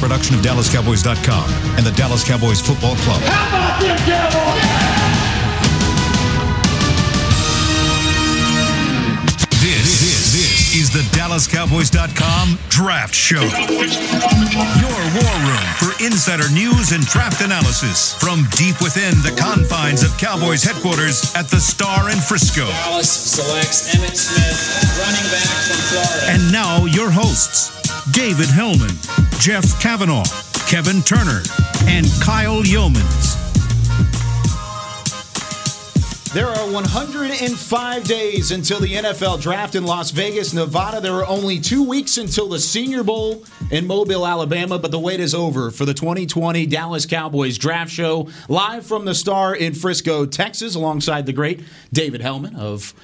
[0.00, 3.20] production of DallasCowboys.com and the Dallas Cowboys Football Club.
[3.22, 4.79] How about Cowboys?
[10.72, 13.42] Is the DallasCowboys.com Draft Show.
[13.42, 20.16] Your war room for insider news and draft analysis from deep within the confines of
[20.16, 22.66] Cowboys headquarters at the Star in Frisco.
[22.66, 24.62] Dallas selects Emmitt Smith,
[25.02, 26.38] running back from Florida.
[26.38, 27.74] And now your hosts,
[28.12, 28.94] David Helman,
[29.40, 30.22] Jeff Cavanaugh,
[30.68, 31.42] Kevin Turner,
[31.88, 33.49] and Kyle Youmans.
[36.32, 41.00] There are 105 days until the NFL draft in Las Vegas, Nevada.
[41.00, 45.18] There are only two weeks until the Senior Bowl in Mobile, Alabama, but the wait
[45.18, 50.24] is over for the 2020 Dallas Cowboys draft show live from the Star in Frisco,
[50.24, 52.94] Texas, alongside the great David Helman of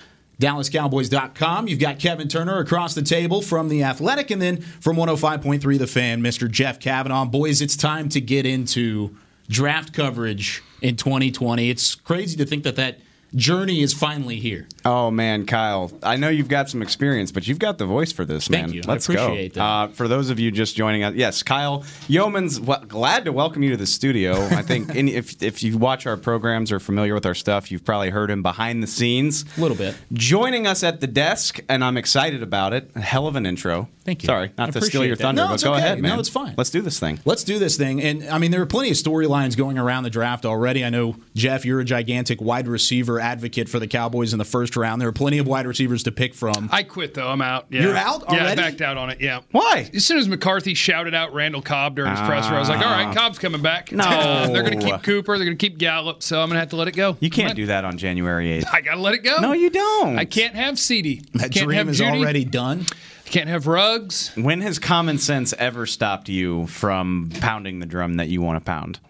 [0.41, 1.67] DallasCowboys.com.
[1.67, 5.87] You've got Kevin Turner across the table from The Athletic, and then from 105.3 The
[5.89, 6.49] Fan, Mr.
[6.49, 7.25] Jeff Cavanaugh.
[7.25, 9.17] Boys, it's time to get into
[9.49, 11.71] draft coverage in 2020.
[11.71, 13.01] It's crazy to think that that
[13.37, 14.67] journey is finally here.
[14.85, 18.25] Oh man, Kyle, I know you've got some experience, but you've got the voice for
[18.25, 18.75] this, Thank man.
[18.75, 18.83] you.
[18.87, 19.61] Let's appreciate go.
[19.61, 19.65] that.
[19.65, 23.63] Uh, for those of you just joining us, yes, Kyle Youmans, well, glad to welcome
[23.63, 24.35] you to the studio.
[24.47, 27.85] I think any, if if you watch our programs or familiar with our stuff, you've
[27.85, 29.95] probably heard him behind the scenes, A little bit.
[30.13, 32.91] joining us at the desk, and I'm excited about it.
[32.97, 33.89] Hell of an intro.
[34.05, 34.29] Thank you.
[34.29, 35.23] Sorry, I not to steal your that.
[35.23, 35.83] thunder, No, but go okay.
[35.83, 36.21] ahead, No, man.
[36.21, 36.55] it's fine.
[36.57, 37.19] Let's do this thing.
[37.25, 38.01] Let's do this thing.
[38.01, 40.85] And I mean, there are plenty of storylines going around the draft already.
[40.85, 44.77] I know, Jeff, you're a gigantic wide receiver advocate for the Cowboys in the first
[44.77, 45.01] round.
[45.01, 46.69] There are plenty of wide receivers to pick from.
[46.71, 47.29] I quit though.
[47.29, 47.67] I'm out.
[47.71, 47.83] Yeah.
[47.83, 49.21] You're out Yeah, I backed out on it.
[49.21, 49.41] Yeah.
[49.51, 49.91] Why?
[49.93, 52.93] As soon as McCarthy shouted out Randall Cobb during his presser, I was like, "All
[52.93, 53.15] right, ah.
[53.15, 53.91] Cobb's coming back.
[53.91, 54.05] No.
[54.53, 55.37] they're going to keep Cooper.
[55.39, 56.23] They're going to keep Gallup.
[56.23, 57.17] So I'm going to have to let it go.
[57.21, 58.67] You can't do that on January 8th.
[58.73, 59.39] I got to let it go.
[59.41, 60.19] No, you don't.
[60.19, 61.33] I can't have CeeDee.
[61.33, 62.21] that can't dream have is Jeudy.
[62.21, 62.87] already done.
[63.25, 64.31] Can't have Ruggs.
[64.37, 68.65] When has common sense ever stopped you from pounding the drum that you want to
[68.65, 69.01] pound?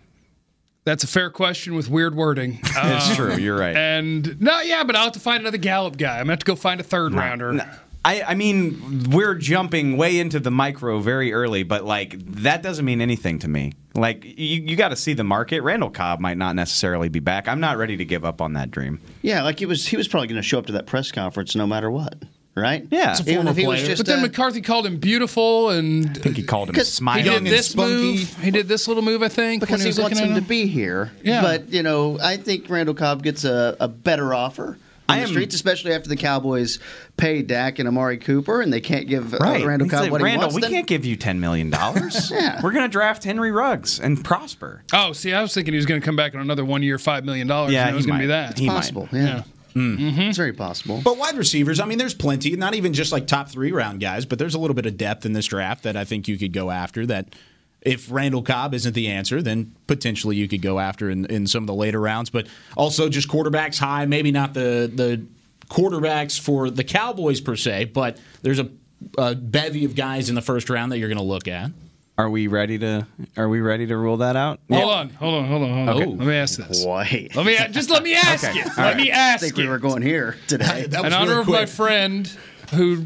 [0.86, 2.60] That's a fair question with weird wording.
[2.64, 3.36] It's Uh, true.
[3.36, 3.74] You're right.
[3.76, 6.12] And no, yeah, but I'll have to find another Gallup guy.
[6.20, 7.60] I'm going to have to go find a third rounder.
[8.04, 12.84] I, I mean, we're jumping way into the micro very early, but like that doesn't
[12.84, 13.72] mean anything to me.
[13.96, 15.62] Like you, you got to see the market.
[15.62, 17.48] Randall Cobb might not necessarily be back.
[17.48, 19.00] I'm not ready to give up on that dream.
[19.22, 21.56] Yeah, like he was he was probably going to show up to that press conference
[21.56, 22.14] no matter what,
[22.56, 22.86] right?
[22.90, 23.10] Yeah.
[23.10, 23.86] He's a Even former if he was player.
[23.86, 26.92] just But then McCarthy called him beautiful, and I think he called him Because he
[26.94, 27.24] smiling.
[27.24, 27.92] did and this spunky.
[27.94, 28.36] move.
[28.42, 30.42] He did this little move, I think, because when he was wants looking him at
[30.42, 31.12] to be here.
[31.22, 31.42] Yeah.
[31.42, 34.78] But you know, I think Randall Cobb gets a, a better offer
[35.08, 36.80] on I the am- streets, especially after the Cowboys
[37.16, 39.64] pay Dak and Amari Cooper, and they can't give uh, Right.
[39.64, 40.54] Randall He Cobb said, what he Randall, wants.
[40.56, 42.30] we then- can't give you ten million dollars.
[42.36, 42.60] Yeah.
[42.62, 44.82] We're gonna draft Henry Ruggs and prosper.
[44.92, 46.96] Oh, see, I was thinking he was going to come back on another one year,
[46.98, 47.46] $5 million.
[47.48, 48.48] Yeah, and it was going to be might.
[48.48, 48.58] that.
[48.58, 48.74] He might.
[48.74, 49.08] possible.
[49.12, 49.42] Yeah,
[49.76, 50.08] Mm-hmm.
[50.08, 50.20] Mm-hmm.
[50.22, 51.02] it's very possible.
[51.04, 52.56] But wide receivers, I mean, there's plenty.
[52.56, 55.26] Not even just like top three round guys, but there's a little bit of depth
[55.26, 57.04] in this draft that I think you could go after.
[57.04, 57.34] That
[57.82, 61.62] if Randall Cobb isn't the answer, then potentially you could go after in, in some
[61.62, 62.30] of the later rounds.
[62.30, 65.26] But also just quarterbacks high, maybe not the the
[65.68, 68.70] quarterbacks for the Cowboys per se, but there's a,
[69.18, 71.70] a bevy of guys in the first round that you're going to look at.
[72.18, 73.06] Are we ready to?
[73.36, 74.58] Are we ready to rule that out?
[74.70, 75.96] Hold on, hold on, hold on, hold on.
[75.96, 76.06] Okay.
[76.06, 76.82] Let me ask this.
[76.84, 78.54] Wait, Let me just let me ask Okay.
[78.56, 78.62] you.
[78.62, 78.96] All Let right.
[78.96, 79.64] me I think you.
[79.64, 80.86] we were going here today.
[80.86, 82.34] That was In honor really of my friend,
[82.72, 83.04] who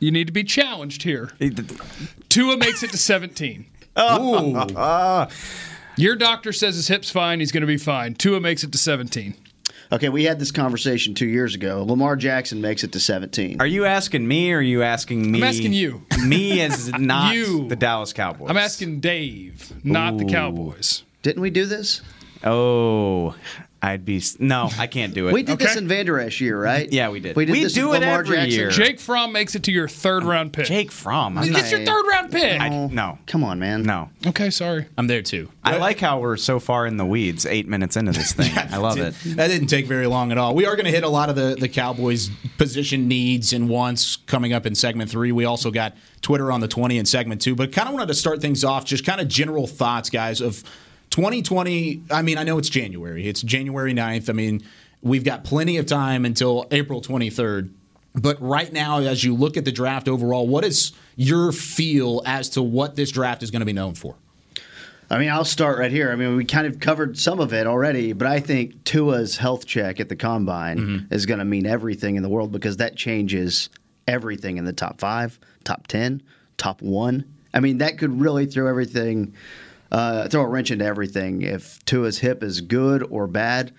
[0.00, 1.30] you need to be challenged here.
[2.30, 3.66] Tua makes it to 17.
[5.98, 7.40] Your doctor says his hip's fine.
[7.40, 8.14] He's going to be fine.
[8.14, 9.34] Tua makes it to 17.
[9.90, 11.82] Okay, we had this conversation two years ago.
[11.82, 13.58] Lamar Jackson makes it to 17.
[13.60, 15.38] Are you asking me or are you asking me?
[15.38, 16.02] I'm asking you.
[16.26, 17.68] Me as not You.
[17.68, 18.50] the Dallas Cowboys.
[18.50, 21.04] I'm asking Dave, not the Cowboys.
[21.22, 22.02] Didn't we do this?
[22.44, 23.34] Oh,
[23.80, 25.32] I'd be no, I can't do it.
[25.32, 26.90] We did this in Vander Esch year, right?
[26.92, 27.36] Yeah, we did.
[27.36, 28.58] We did We this do it Lamar every Jackson.
[28.58, 28.70] year.
[28.70, 30.66] Jake Fromm makes it to your third round pick.
[30.66, 31.38] Jake Fromm.
[31.38, 32.60] I'm He not, your third round pick.
[32.60, 33.84] I, no, Come on, man.
[33.84, 34.10] no.
[34.26, 34.86] okay, sorry.
[34.96, 35.48] I'm there too.
[35.62, 37.46] I like how we're so far in the weeds.
[37.46, 39.14] Eight minutes into this thing, I love it.
[39.36, 40.56] That didn't take very long at all.
[40.56, 44.16] We are going to hit a lot of the, the Cowboys' position needs and wants
[44.16, 45.30] coming up in segment three.
[45.30, 48.14] We also got Twitter on the 20 in segment two, but kind of wanted to
[48.14, 50.64] start things off, just kind of general thoughts, guys, of
[51.10, 52.02] 2020.
[52.10, 54.28] I mean, I know it's January, it's January 9th.
[54.28, 54.62] I mean,
[55.02, 57.70] we've got plenty of time until April 23rd.
[58.14, 62.48] But right now, as you look at the draft overall, what is your feel as
[62.50, 64.16] to what this draft is going to be known for?
[65.10, 66.12] I mean, I'll start right here.
[66.12, 69.64] I mean, we kind of covered some of it already, but I think Tua's health
[69.64, 71.14] check at the combine mm-hmm.
[71.14, 73.70] is going to mean everything in the world because that changes
[74.06, 76.22] everything in the top five, top 10,
[76.58, 77.24] top one.
[77.54, 79.34] I mean, that could really throw everything,
[79.90, 81.42] uh, throw a wrench into everything.
[81.42, 83.72] If Tua's hip is good or bad,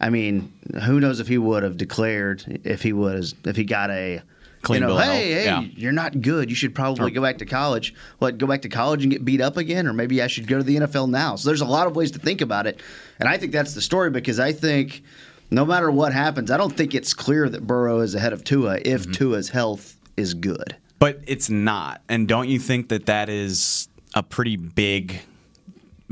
[0.00, 0.52] I mean,
[0.84, 4.22] who knows if he would have declared if he was if he got a
[4.62, 5.60] Clean you know, bill hey, hey, Yeah.
[5.60, 6.48] you're not good.
[6.48, 7.94] You should probably go back to college.
[8.18, 9.86] What, go back to college and get beat up again?
[9.86, 11.36] Or maybe I should go to the NFL now.
[11.36, 12.80] So there's a lot of ways to think about it.
[13.20, 15.02] And I think that's the story because I think
[15.50, 18.78] no matter what happens, I don't think it's clear that Burrow is ahead of Tua
[18.86, 19.12] if Mm-hmm.
[19.12, 20.74] Tua's health is good.
[20.98, 22.00] But it's not.
[22.08, 25.20] And don't you think that that is a pretty big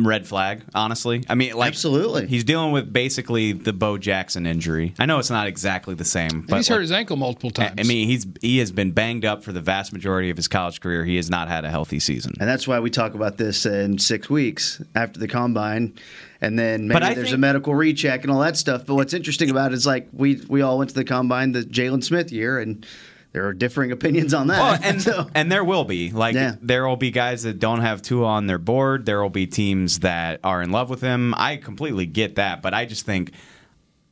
[0.07, 1.25] red flag, honestly?
[1.29, 2.27] I mean, like Absolutely.
[2.27, 4.95] He's dealing with basically the Bo Jackson injury.
[4.99, 7.51] I know it's not exactly the same, And but he's hurt like, his ankle multiple
[7.51, 7.75] times.
[7.79, 10.81] I mean, he's he has been banged up for the vast majority of his college
[10.81, 11.05] career.
[11.05, 12.35] He has not had a healthy season.
[12.41, 15.95] And that's why we talk about this in six weeks after the combine.
[16.41, 18.85] And then maybe But I there's a medical recheck and all that stuff.
[18.85, 21.63] But what's interesting about it is like we we all went to the combine the
[21.63, 22.85] Jaylon Smith year and
[23.33, 24.59] there are differing opinions on that.
[24.59, 26.57] Well, and So- and there will be like Yeah.
[26.61, 29.07] there will be guys that don't have Tua on their board.
[29.07, 31.35] There will be teams that are in love with him.
[31.37, 33.33] I completely get that, but I just think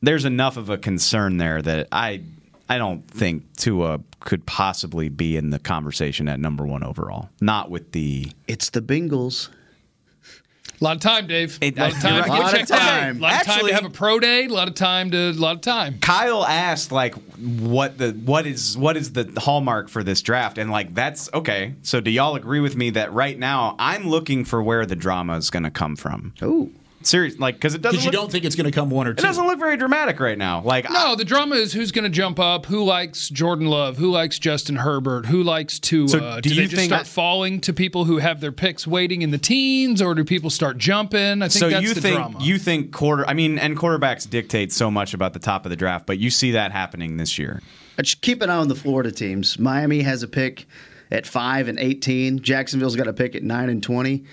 [0.01, 2.21] there's enough of a concern there that I
[2.69, 7.29] I don't think Tua could possibly be in the conversation at number one overall.
[7.41, 9.49] Not with the it's the Bengals.
[10.81, 11.57] A lot of time, Dave.
[11.61, 12.37] It- a lot of time you're to right.
[12.37, 13.17] get Lot of time.
[13.17, 14.45] A lot of time to have a pro day.
[14.45, 15.17] A lot of time to.
[15.17, 15.99] A lot of time.
[15.99, 20.71] Kyle asked like what the what is what is the hallmark for this draft and
[20.71, 21.75] like that's okay.
[21.83, 25.37] So do y'all agree with me that right now I'm looking for where the drama
[25.37, 26.33] is going to come from?
[26.41, 26.69] Oh.
[27.03, 29.07] Serious like cuz it doesn't Because you look, don't think it's going to come one
[29.07, 29.23] or two.
[29.23, 30.61] it doesn't look very dramatic right now.
[30.63, 34.11] Like No, the drama is who's going to jump up, who likes Jordan Love, who
[34.11, 36.07] likes Justin Herbert, who likes to.
[36.07, 38.85] So do, do they you just think- start falling to people who have their picks
[38.85, 41.41] waiting in the teens, or do people start jumping?
[41.41, 42.43] I think so that's you the think drama.
[42.43, 45.75] you think quarter I mean and quarterbacks dictate so much about the top of the
[45.75, 47.61] draft, but you see that happening this year.
[47.97, 49.59] Uh, Just keep an eye on the Florida teams.
[49.59, 50.65] Miami has a pick
[51.11, 52.39] at five and eighteen.
[52.41, 54.23] Jacksonville's got a pick at nine and twenty.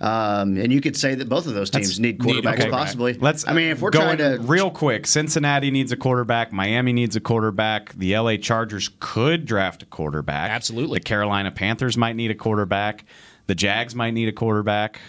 [0.00, 2.70] Um, and you could say that both of those teams That's- need need quarterbacks, quarterback.
[2.70, 3.14] possibly.
[3.14, 3.46] Let's.
[3.48, 6.52] I mean, if we're going trying to real quick, Cincinnati needs a quarterback.
[6.52, 7.94] Miami needs a quarterback.
[7.94, 10.50] The LA Chargers could draft a quarterback.
[10.50, 10.98] Absolutely.
[10.98, 13.04] The Carolina Panthers might need a quarterback.
[13.46, 15.00] The Jags might need a quarterback.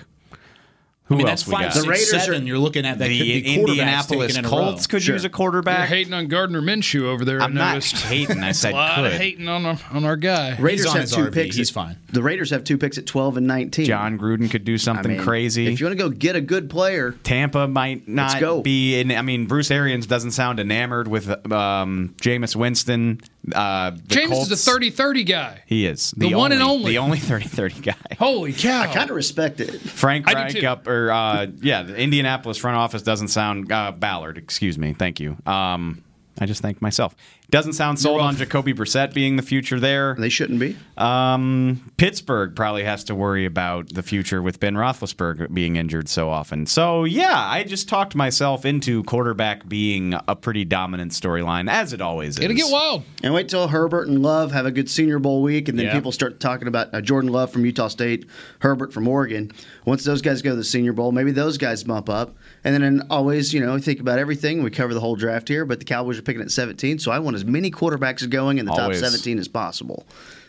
[1.08, 1.74] Who I mean, else that's we five, got?
[1.74, 2.44] six, The Raiders seven.
[2.44, 4.50] are- you're looking at that could the be quarterbacks Indianapolis taken in.
[4.52, 5.16] Colts could Sure.
[5.16, 5.72] use a quarterback.
[5.74, 5.98] You're quarterback.
[5.98, 7.42] hating on Gardner Minshew over there.
[7.42, 7.96] I'm I not noticed.
[8.06, 8.44] hating.
[8.44, 9.06] I said a lot could.
[9.06, 10.58] of hating on our, on our guy.
[10.60, 11.34] Raiders have two RV.
[11.34, 11.56] picks.
[11.56, 11.96] He's at- fine.
[12.12, 13.86] The Raiders have two picks at twelve and nineteen.
[13.86, 15.68] Jon Gruden could do I something mean, crazy.
[15.68, 18.62] If you want to go get a good player, Tampa might not go.
[18.62, 19.12] be in.
[19.12, 23.22] I mean, Bruce Arians doesn't sound enamored with um, Jameis Winston.
[23.54, 25.62] Uh, Jameis Colts- is a 30-30 guy.
[25.66, 26.92] He is The one and only.
[26.92, 27.94] the only 30-30 guy.
[28.20, 28.82] Holy cow!
[28.82, 29.80] I kind of respect it.
[29.80, 34.38] Frank I Reich up or uh, yeah, the Indianapolis front office doesn't sound uh, Ballard.
[34.38, 35.38] Excuse me, thank you.
[35.46, 36.04] Um,
[36.40, 37.16] I just thanked myself.
[37.50, 40.16] Doesn't sound sold on Jacoby Brissett being the future there.
[40.20, 40.76] They shouldn't be.
[40.98, 46.30] Um, Pittsburgh probably has to worry about the future with Ben Roethlisberger being injured so
[46.30, 46.66] often.
[46.66, 52.02] So yeah, I just talked myself into quarterback being a pretty dominant storyline, as it
[52.02, 52.44] always is.
[52.44, 53.04] It'll get wild.
[53.24, 55.94] And wait till Herbert and Love have a good Senior Bowl week, and then Yeah.
[55.94, 58.26] people start talking about uh, Jordan Love from Utah State,
[58.60, 59.52] Herbert from Oregon.
[59.86, 62.36] Once those guys go to the Senior Bowl, maybe those guys bump up.
[62.66, 64.64] And then and always, you know, think about everything.
[64.64, 67.20] We cover the whole draft here, but the Cowboys are picking at 17, so I
[67.20, 69.02] want as many quarterbacks going in the Always.
[69.02, 70.06] top 17 as possible.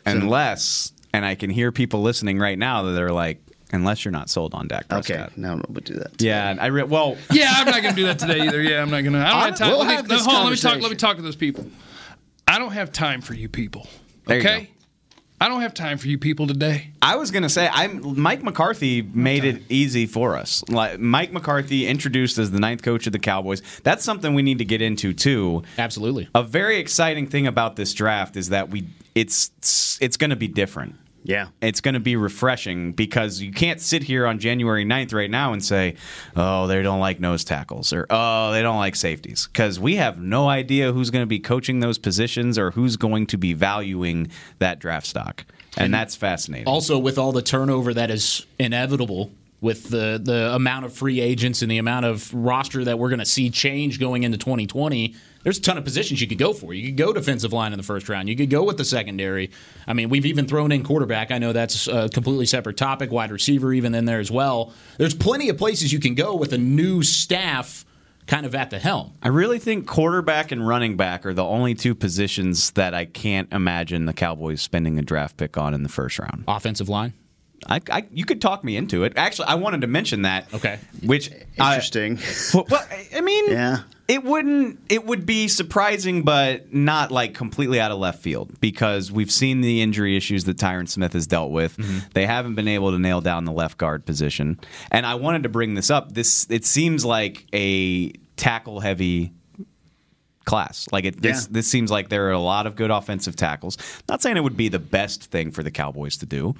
[0.06, 3.40] Unless, and I can hear people listening right now that they're like,
[3.72, 5.16] unless you're not sold on Dak Prescott.
[5.16, 6.20] Okay, now we'll do that.
[6.20, 8.62] Yeah, I re- well, Yeah, I'm not going to do that today either.
[8.62, 9.18] Yeah, I'm not going to.
[9.18, 9.68] I don't have time.
[9.70, 10.80] We'll let me, have this hold let me talk.
[10.80, 11.66] Let me talk to those people.
[12.46, 13.86] I don't have time for you people.
[14.26, 14.70] There you Okay.
[15.40, 16.88] I don't have time for you people today.
[17.00, 20.64] I was gonna say I'm Mike McCarthy made it easy for us.
[20.68, 23.62] Like Mike McCarthy introduced as the ninth coach of the Cowboys.
[23.84, 25.62] That's something we need to get into too.
[25.78, 26.28] Absolutely.
[26.34, 30.48] A very exciting thing about this draft is that we it's it's going to be
[30.48, 30.96] different.
[31.22, 31.48] Yeah.
[31.60, 35.52] It's going to be refreshing because you can't sit here on January 9th right now
[35.52, 35.96] and say,
[36.36, 40.20] "Oh, they don't like nose tackles" or "Oh, they don't like safeties" because we have
[40.20, 44.30] no idea who's going to be coaching those positions or who's going to be valuing
[44.58, 45.44] that draft stock.
[45.76, 46.66] And, that's fascinating.
[46.66, 51.62] Also, with all the turnover that is inevitable, with the the amount of free agents
[51.62, 55.58] and the amount of roster that we're going to see change going into 2020, there's
[55.58, 56.74] a ton of positions you could go for.
[56.74, 58.28] You could go defensive line in the first round.
[58.28, 59.50] You could go with the secondary.
[59.86, 61.30] I mean, we've even thrown in quarterback.
[61.30, 63.10] I know that's a completely separate topic.
[63.10, 64.72] Wide receiver even in there as well.
[64.98, 67.84] There's plenty of places you can go with a new staff
[68.26, 69.14] kind of at the helm.
[69.22, 73.50] I really think quarterback and running back are the only two positions that I can't
[73.52, 76.44] imagine the Cowboys spending a draft pick on in the first round.
[76.46, 77.14] Offensive line.
[77.66, 79.14] I, I you could talk me into it.
[79.16, 80.52] Actually, I wanted to mention that.
[80.54, 80.78] Okay.
[81.04, 82.18] Which Interesting.
[82.54, 83.80] well, well, I mean, Yeah.
[84.06, 84.80] it wouldn't.
[84.88, 89.60] It would be surprising, but not like completely out of left field because we've seen
[89.60, 91.76] the injury issues that Tyron Smith has dealt with.
[91.76, 91.98] Mm-hmm.
[92.14, 94.58] They haven't been able to nail down the left guard position,
[94.90, 96.12] and I wanted to bring this up.
[96.12, 99.32] This it seems like a tackle heavy
[100.44, 100.88] class.
[100.90, 103.76] Like it, this, this seems like there are a lot of good offensive tackles.
[104.08, 106.54] Not saying it would be the best thing for the Cowboys to do,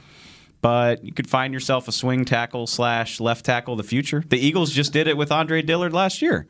[0.61, 4.25] but you could find yourself a swing tackle slash left tackle of the future.
[4.29, 6.47] The Eagles just did it with Andre Dillard last year.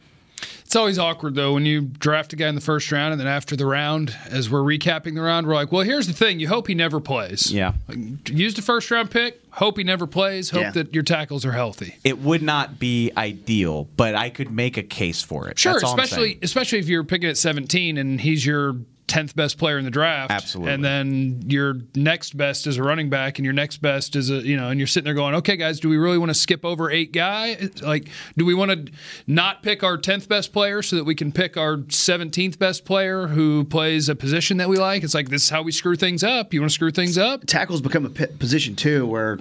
[0.65, 3.27] It's always awkward though when you draft a guy in the first round and then
[3.27, 6.47] after the round, as we're recapping the round, we're like, well, here's the thing: you
[6.47, 7.50] hope he never plays.
[7.53, 7.73] Yeah.
[7.88, 9.41] Like, use the first round pick.
[9.50, 10.50] Hope he never plays.
[10.50, 10.71] Hope Yeah.
[10.73, 11.97] that your tackles are healthy.
[12.05, 15.59] It would not be ideal, but I could make a case for it.
[15.59, 18.77] Sure, That's all I'm especially especially if you're picking at 17 and he's your
[19.09, 20.31] 10th best player in the draft.
[20.31, 20.73] Absolutely.
[20.73, 24.37] And then your next best is a running back and your next best is a,
[24.37, 26.65] you know, and you're sitting there going, "Okay, guys, do we really want to skip
[26.65, 27.69] over eight guy?
[27.83, 28.93] Like, do we want to
[29.27, 33.27] not pick our 10th best player so that we can pick our 17th best player
[33.27, 36.23] who plays a position that we like?" It's like this is how we screw things
[36.23, 36.55] up.
[36.55, 37.45] You want to screw things up?
[37.47, 39.38] tackles become a p- position too where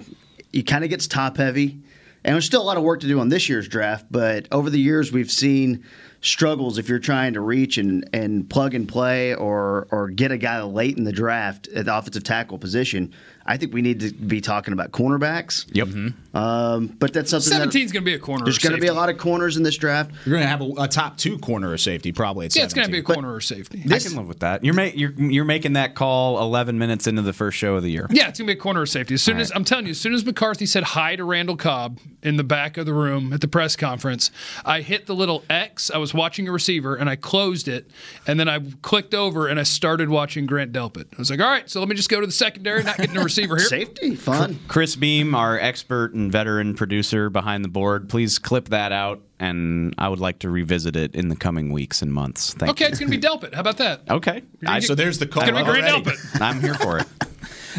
[0.52, 1.78] it kind of gets top heavy.
[2.24, 4.70] And there's still a lot of work to do on this year's draft, but over
[4.70, 5.84] the years we've seen
[6.20, 10.38] struggles if you're trying to reach and, and plug and play or or get a
[10.38, 13.12] guy late in the draft at the offensive tackle position.
[13.48, 15.64] I think we need to be talking about cornerbacks.
[15.72, 15.88] Yep.
[16.34, 18.44] Um, but that's something 17 is going to be a corner.
[18.44, 20.10] there's going going to be a lot of corners in this draft.
[20.26, 22.74] You're going to have a, a top two corner or safety probably at Yeah, it's
[22.74, 23.14] going to be a 17.
[23.14, 23.82] corner or safety.
[23.90, 24.62] I can live with that.
[24.62, 27.90] You're, ma- you're you're making that call 11 minutes into the first show of the
[27.90, 28.06] year.
[28.10, 29.14] Yeah, it's gonna be a corner or safety.
[29.14, 31.98] As soon as I'm telling you, as soon as McCarthy said hi to Randall Cobb
[32.22, 34.30] in the back of the room at the press conference,
[34.66, 35.90] I hit the little X.
[35.90, 37.90] I was watching a receiver and I closed it,
[38.26, 41.06] and then I clicked over and I started watching Grant Delpit.
[41.14, 43.16] I was like, all right, so let me just go to the secondary, not getting
[43.16, 43.58] a receiver here.
[43.58, 44.58] Safety, fun.
[44.68, 49.94] Chris Beam, our expert and veteran producer behind the board, please clip that out, and
[49.98, 52.54] I would like to revisit it in the coming weeks and months.
[52.54, 52.90] Thank Okay, you.
[52.90, 53.54] it's gonna be Delpit.
[53.54, 54.02] How about that?
[54.10, 54.42] Okay.
[54.66, 55.42] I, So there's the call.
[55.42, 56.10] It's gonna be Grant already.
[56.10, 56.40] Delpit.
[56.40, 57.06] I'm here for it.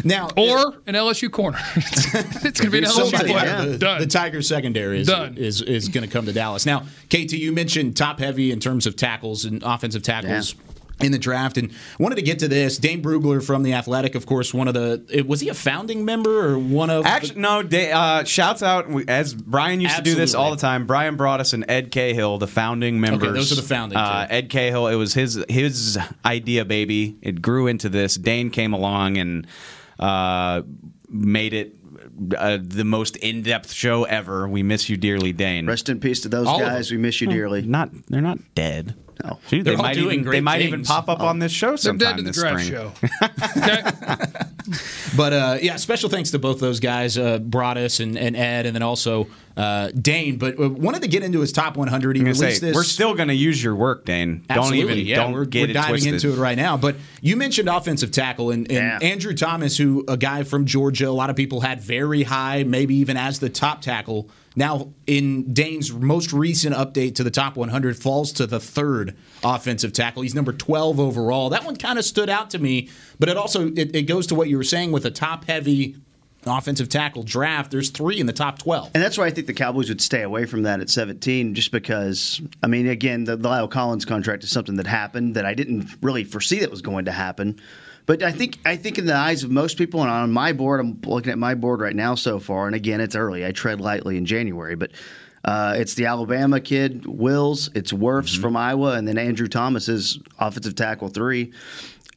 [0.02, 1.58] Now, Or an LSU corner.
[1.76, 2.14] it's,
[2.44, 3.50] it's gonna be an LSU somebody player.
[3.50, 4.00] out the, Done.
[4.00, 5.36] the Tiger secondary is, Done.
[5.36, 6.64] is, is going to come to Dallas.
[6.64, 10.54] Now, KT, you mentioned top heavy in terms of tackles and offensive tackles.
[11.02, 12.76] In the draft, and wanted to get to this.
[12.78, 16.50] Dane Brugler from the Athletic, of course, one of the was he a founding member
[16.52, 17.04] or one of?
[17.04, 17.62] the- Actually, no.
[17.62, 20.86] They, uh, shouts out as Bryan used to do this all the time.
[20.86, 23.28] Brian brought us an Ed Cahill, the founding members.
[23.28, 24.32] okay, those are the founding Uh, two.
[24.34, 24.86] Ed Cahill.
[24.88, 27.16] It was his his idea, baby.
[27.22, 28.16] It grew into this.
[28.16, 29.46] Dane came along and
[29.98, 30.62] uh,
[31.08, 31.74] made it.
[32.36, 34.46] Uh, the most in-depth show ever.
[34.48, 35.66] We miss you dearly, Dane.
[35.66, 36.90] Rest in peace to those All guys.
[36.90, 37.62] We miss you dearly.
[37.62, 38.94] not they're not dead.
[39.24, 39.38] No.
[39.48, 41.52] Shoot, They're they all might doing even, great they might even pop up on this
[41.52, 42.70] show They're sometime dead to the this draft spring.
[42.70, 44.36] show.
[45.16, 48.74] But uh, yeah, special thanks to both those guys, uh, Broaddus and, and Ed, and
[48.74, 50.36] then also uh, Dane.
[50.36, 52.16] But uh, wanted to get into his top 100.
[52.16, 52.74] He released say, this.
[52.76, 54.44] we're still going to use your work, Dane.
[54.48, 56.14] Absolutely, don't even yeah, don't we're, get we're it diving twisted.
[56.14, 56.76] into it right now.
[56.76, 59.08] But you mentioned offensive tackle and, and Yeah.
[59.08, 62.94] Andrew Thomas, who a guy from Georgia, a lot of people had very high, maybe
[62.96, 64.28] even as the top tackle.
[64.56, 69.92] Now, in Dane's most recent update to the top 100, falls to the third offensive
[69.92, 70.22] tackle.
[70.22, 71.50] He's number 12 overall.
[71.50, 72.88] That one kind of stood out to me,
[73.18, 75.96] but it also it, it goes to what you were saying with a top heavy
[76.46, 77.70] offensive tackle draft.
[77.70, 78.90] There's three in the top 12.
[78.94, 81.70] And that's why I think the Cowboys would stay away from that at 17, just
[81.70, 85.86] because, I mean, again, the La'el Collins contract is something that happened that I didn't
[86.02, 87.60] really foresee that was going to happen.
[88.10, 90.80] But I think I think in the eyes of most people, and on my board,
[90.80, 93.46] I'm looking at my board right now so far, and again, it's early.
[93.46, 94.90] I tread lightly in January, but
[95.44, 100.18] uh, it's the Alabama kid, Wills, it's Wirfs from Iowa, and then Andrew Thomas is
[100.40, 101.52] offensive tackle three.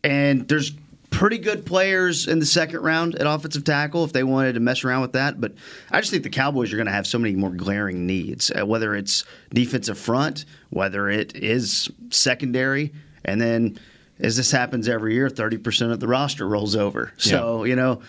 [0.03, 0.71] And there's
[1.11, 4.83] pretty good players in the second round at offensive tackle if they wanted to mess
[4.83, 5.39] around with that.
[5.39, 5.53] But
[5.91, 8.65] I just think the Cowboys are going to have so many more glaring needs, uh,
[8.65, 12.91] whether it's defensive front, whether it is secondary,
[13.23, 13.77] and then
[14.19, 17.11] as this happens every year, thirty percent of the roster rolls over.
[17.17, 18.01] So you know.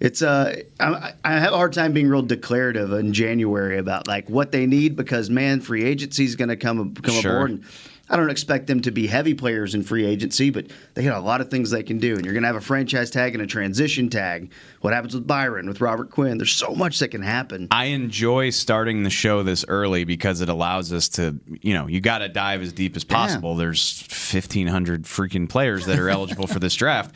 [0.00, 4.28] It's uh, I, I have a hard time being real declarative in January about like
[4.28, 7.36] what they need because man, free agency is going to come come Sure.
[7.36, 7.64] aboard, and
[8.12, 11.24] I don't expect them to be heavy players in free agency, but they got a
[11.24, 12.14] lot of things they can do.
[12.14, 14.52] And you're going to have a franchise tag and a transition tag.
[14.82, 16.36] What happens with Byron, with Robert Quinn?
[16.36, 17.68] There's so much that can happen.
[17.70, 22.02] I enjoy starting the show this early because it allows us to, you know, you
[22.02, 23.56] got to dive as deep as possible.
[23.56, 27.14] There's 1,500 freaking players that are eligible for this draft.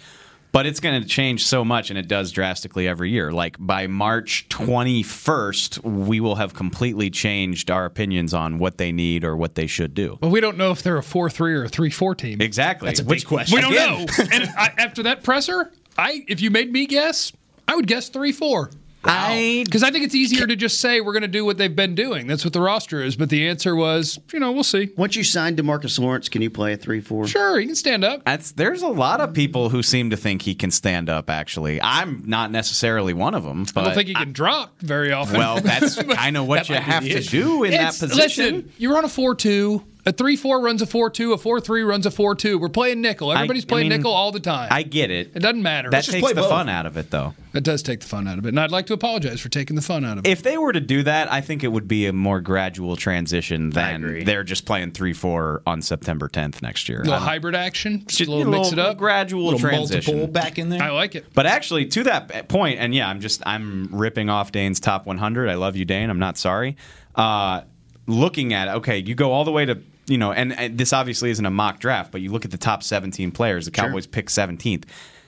[0.57, 3.31] But it's going to change so much, and it does drastically every year.
[3.31, 9.23] Like by March 21st, we will have completely changed our opinions on what they need
[9.23, 10.17] or what they should do.
[10.19, 12.41] But we don't know if they're a 4 3 or a 3 4 team.
[12.41, 12.87] Exactly.
[12.87, 13.55] That's a big Which- question.
[13.55, 14.07] We don't Again.
[14.07, 14.25] know.
[14.33, 17.33] and I, after that presser, I if you made me guess,
[17.69, 18.71] I would guess 3 4.
[19.09, 21.75] I Because I think it's easier to just say we're going to do what they've
[21.75, 22.27] been doing.
[22.27, 23.17] That's what the roster is.
[23.17, 24.91] But the answer was, you know, we'll see.
[24.97, 27.27] Once you sign Demarcus Lawrence, can you play a three-four?
[27.27, 28.25] Sure, he can stand up.
[28.25, 31.31] That's there's a lot of people who seem to think he can stand up.
[31.31, 33.65] Actually, I'm not necessarily one of them.
[33.75, 35.39] But I don't think he can drop very often.
[35.39, 38.17] well, that's kind of what you have to do in that position.
[38.17, 39.85] Listen, you're on a 4 2.
[40.09, 41.33] A three four runs a four two.
[41.33, 42.59] A four three runs a four two.
[42.61, 43.33] We're playing nickel.
[43.33, 44.69] Everybody's I playing mean, nickel all the time.
[44.71, 45.33] I get it.
[45.35, 45.91] it doesn't matter.
[45.91, 46.51] That It's just- takes play the both.
[46.51, 47.35] fun out of it, though.
[47.53, 49.75] That does take the fun out of it, and I'd like to apologize for taking
[49.77, 50.31] the fun out of it.
[50.31, 53.71] If they were to do that, I think it would be a more gradual transition
[53.71, 57.01] than they're just playing three four on September 10th next year.
[57.01, 58.99] a little hybrid action, just, just a little mix it up.
[58.99, 60.19] gradual little transition.
[60.19, 60.83] multiple back in there.
[60.83, 61.27] I like it.
[61.35, 65.49] But actually, to that point, and yeah, I'm just I'm ripping off Dane's top 100.
[65.49, 66.11] I love you, Dane.
[66.11, 66.77] I'm not sorry.
[67.17, 67.63] Uh,
[68.07, 70.93] looking at it, okay, you go all the way to you know, and, and this
[70.93, 73.65] obviously isn't a mock draft, but you look at the top 17 players.
[73.65, 74.85] The Cowboys pick 17th.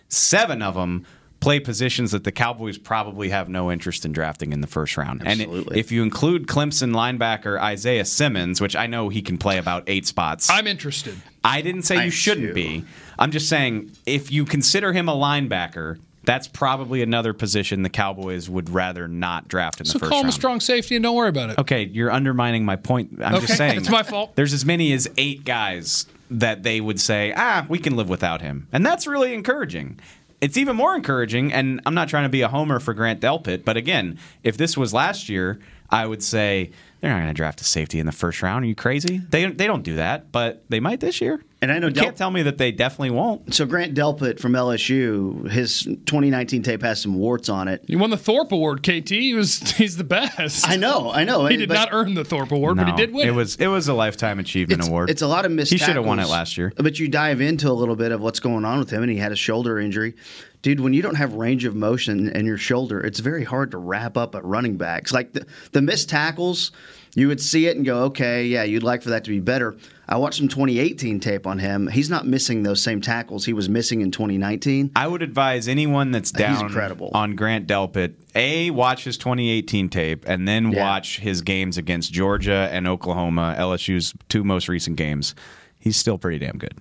[0.09, 1.05] Seven of them
[1.41, 5.21] play positions that the Cowboys probably have no interest in drafting in the first round.
[5.25, 5.79] And Absolutely.
[5.79, 10.07] if you include Clemson linebacker Isaiah Simmons, which I know he can play about eight
[10.07, 11.17] spots, I'm interested.
[11.45, 12.55] I didn't say I you shouldn't too.
[12.55, 12.85] be.
[13.19, 18.51] I'm just saying if you consider him a linebacker, that's probably another position the Cowboys
[18.51, 21.17] would rather not draft in the So first call him a strong safety and don't
[21.17, 21.59] worry about it.
[21.59, 23.13] Okay, you're undermining my point.
[23.25, 24.37] I'm Okay, just saying it's my fault.
[24.37, 28.43] There's as many as eight guys that they would say, ah, we can live without
[28.43, 29.99] him, and that's really encouraging.
[30.43, 33.65] It's even more encouraging, and I'm not trying to be a homer for Grant Delpit,
[33.65, 35.59] but again, if this was last year,
[35.89, 38.67] I would say they're not going to draft a safety in the first round.
[38.67, 39.23] Are you crazy?
[39.31, 41.43] They they don't do that, but they might this year.
[41.61, 43.53] And I know you Del- can't tell me that they definitely won't.
[43.53, 47.85] So Grant Delpit from LSU, his 2019 tape has some warts on it.
[47.89, 49.09] He won the Thorpe Award, KT.
[49.09, 50.69] He was he's the best.
[50.69, 51.47] I know, I know.
[51.47, 53.27] He did but not earn the Thorpe Award, but he did win.
[53.27, 55.11] It was it was a lifetime achievement It's, award.
[55.11, 56.73] it's a lot of missed He should have won it last year.
[56.77, 59.19] But you dive into a little bit of what's going on with him, and he
[59.19, 60.15] had a shoulder injury.
[60.63, 63.79] Dude, when you don't have range of motion in your shoulder, it's very hard to
[63.79, 65.13] wrap up at running backs.
[65.13, 66.73] Like the, the missed tackles,
[67.15, 69.77] you would see it and go, okay, yeah, you'd like for that to be better.
[70.11, 71.87] I watched some 2018 tape on him.
[71.89, 74.93] He's not missing those same tackles he was missing in 2019.
[74.97, 77.11] I would advise anyone that's down incredible.
[77.13, 80.81] on Grant Delpit, A, watch his 2018 tape and then Yeah.
[80.83, 85.35] watch his games against Georgia and Oklahoma, LSU's two most recent games.
[85.79, 86.75] He's still pretty damn good.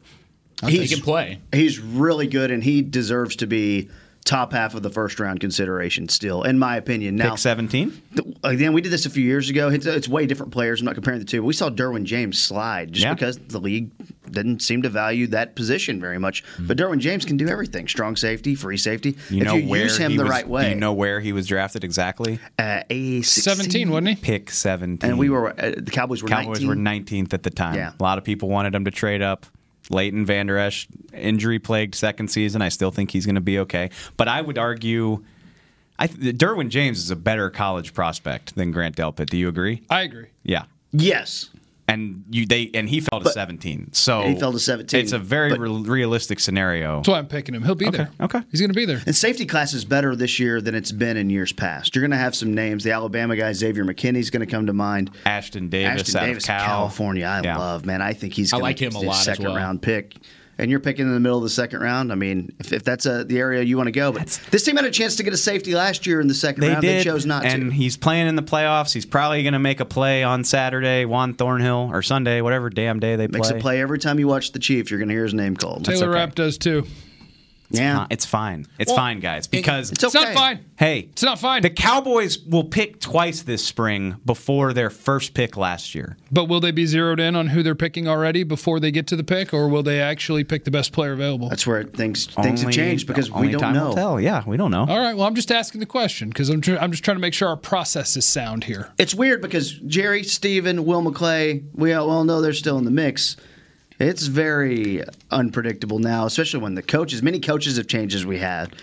[0.66, 1.40] he can play.
[1.54, 3.90] He's really good, and he deserves to be
[4.28, 7.16] top half of the first round consideration still, in my opinion.
[7.16, 8.02] Now, Pick 17?
[8.14, 9.70] The- Again, we did this a few years ago.
[9.70, 10.80] It's, it's way different players.
[10.82, 11.42] I'm not comparing the two.
[11.42, 13.14] But we saw Derwin James slide just Yeah.
[13.14, 13.90] because the league
[14.30, 16.44] didn't seem to value that position very much.
[16.60, 19.18] But Derwin James can do everything: strong safety, free safety.
[19.30, 20.64] You if know you where use him he the was, right way.
[20.64, 22.40] Do you know where he was drafted exactly?
[22.60, 24.16] uh, a 17, wasn't he?
[24.16, 25.10] Pick 17.
[25.10, 26.68] And we were uh, the Cowboys were Cowboys 19.
[26.68, 27.76] were 19th at the time.
[27.76, 27.94] Yeah.
[28.00, 29.46] A lot of people wanted him to trade up.
[29.90, 32.62] Leighton Vander Esch, injury plagued second season.
[32.62, 33.90] I still think he's going to be okay.
[34.18, 35.24] But I would argue,
[35.98, 39.30] I th- Derwin James is a better college prospect than Grant Delpit.
[39.30, 39.84] Do you agree?
[39.90, 40.28] I agree.
[40.44, 40.66] Yeah.
[40.92, 41.50] Yes,
[41.90, 43.94] And you they and he fell to But- 17.
[43.94, 46.98] So He fell to 17, It's a very but- re- realistic scenario.
[46.98, 47.64] That's why I'm picking him.
[47.64, 48.10] He'll be there.
[48.20, 48.42] okay.
[48.52, 49.02] He's going to be there.
[49.06, 51.96] And safety class is better this year than it's been in years past.
[51.96, 52.84] You're going to have some names.
[52.84, 55.12] The Alabama guy Xavier McKinney's going to come to mind.
[55.26, 56.66] Ashtyn Davis Ashtyn out Davis, of Cal.
[56.66, 57.26] California.
[57.26, 57.58] I Yeah.
[57.58, 58.02] love man.
[58.02, 58.52] I think he's.
[58.52, 59.56] I Gonna like him a be lot as Second well.
[59.56, 60.16] round pick,
[60.58, 62.12] and you're picking in the middle of the second round.
[62.12, 64.76] I mean, if, if that's uh the area you want to go, but this team
[64.76, 66.82] had a chance to get a safety last year in the second They round.
[66.82, 67.62] did, they chose not and to.
[67.68, 68.94] And he's playing in the playoffs.
[68.94, 73.00] He's probably going to make a play on Saturday, Juan Thornhill, or Sunday, whatever damn
[73.00, 73.54] day they Makes play.
[73.56, 74.90] Makes a play every time you watch the Chiefs.
[74.92, 75.86] You're going to hear his name called.
[75.86, 76.20] Taylor okay.
[76.20, 76.86] Rapp does too.
[77.70, 78.66] Yeah, Uh, It's fine.
[78.80, 79.46] It's Well, fine, guys.
[79.48, 80.60] Because it's It's not fine.
[80.78, 81.62] hey, It's not fine.
[81.64, 86.16] the Cowboys will pick twice this spring before their first pick last year.
[86.32, 89.16] But will they be zeroed in on who they're picking already before they get to
[89.18, 91.50] the pick, or will they actually pick the best player available?
[91.50, 93.88] that's where things things have changed because only we don't time know.
[93.90, 94.22] Will tell.
[94.22, 94.86] Yeah, we don't know.
[94.88, 95.16] All right.
[95.18, 97.50] Well, I'm just asking the question because I'm tr- I'm just trying to make sure
[97.50, 98.90] our process is sound here.
[98.98, 103.36] It's weird because Jerry, Stephen, Will McClay, we all know they're still in the mix.
[104.00, 108.76] It's very unpredictable now, especially when the coaches, many coaches have changed as we had.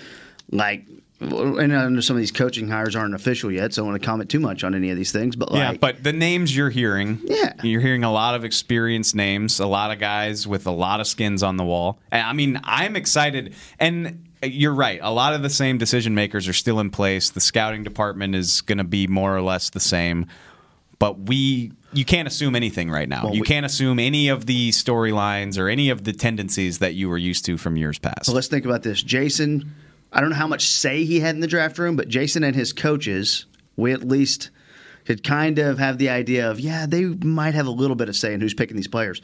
[0.50, 0.86] Like,
[1.20, 4.02] and I know some of these coaching hires aren't official yet, so I don't want
[4.02, 5.36] to comment too much on any of these things.
[5.36, 7.52] But like, yeah, but the names you're hearing, Yeah.
[7.62, 11.06] you're hearing a lot of experienced names, a lot of guys with a lot of
[11.06, 11.98] skins on the wall.
[12.10, 14.98] And I mean, I'm excited, and you're right.
[15.02, 17.30] A lot of the same decision makers are still in place.
[17.30, 20.26] The scouting department is going to be more or less the same,
[21.04, 21.70] but we.
[21.92, 23.30] You can't assume anything right now.
[23.30, 27.10] you we- can't assume any of the storylines or any of the tendencies that you
[27.10, 28.24] were used to from years past.
[28.24, 29.02] So let's think about this.
[29.02, 29.74] Jason,
[30.12, 32.56] I don't know how much say he had in the draft room, but Jason and
[32.56, 33.44] his coaches,
[33.76, 34.48] we at least
[35.04, 38.16] could kind of have the idea of, yeah, they might have a little bit of
[38.16, 39.20] say in who's picking these players.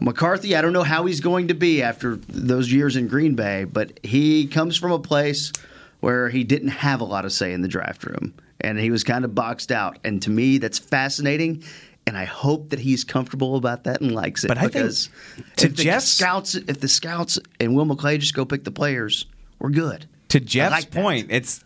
[0.00, 3.64] McCarthy, I don't know how he's going to be after those years in Green Bay,
[3.64, 5.52] but he comes from a place
[6.00, 9.04] where he didn't have a lot of say in the draft room, and he was
[9.04, 9.98] kind of boxed out.
[10.04, 11.62] And to me, that's fascinating.
[12.06, 14.48] And I hope that he's comfortable about that and likes it.
[14.48, 15.08] But I think because
[15.56, 19.26] to if the scouts, if the scouts and Will McClay just go pick the players,
[19.58, 20.06] we're good.
[20.34, 21.64] to Jeff's like point, it's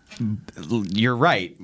[0.91, 1.57] you're right.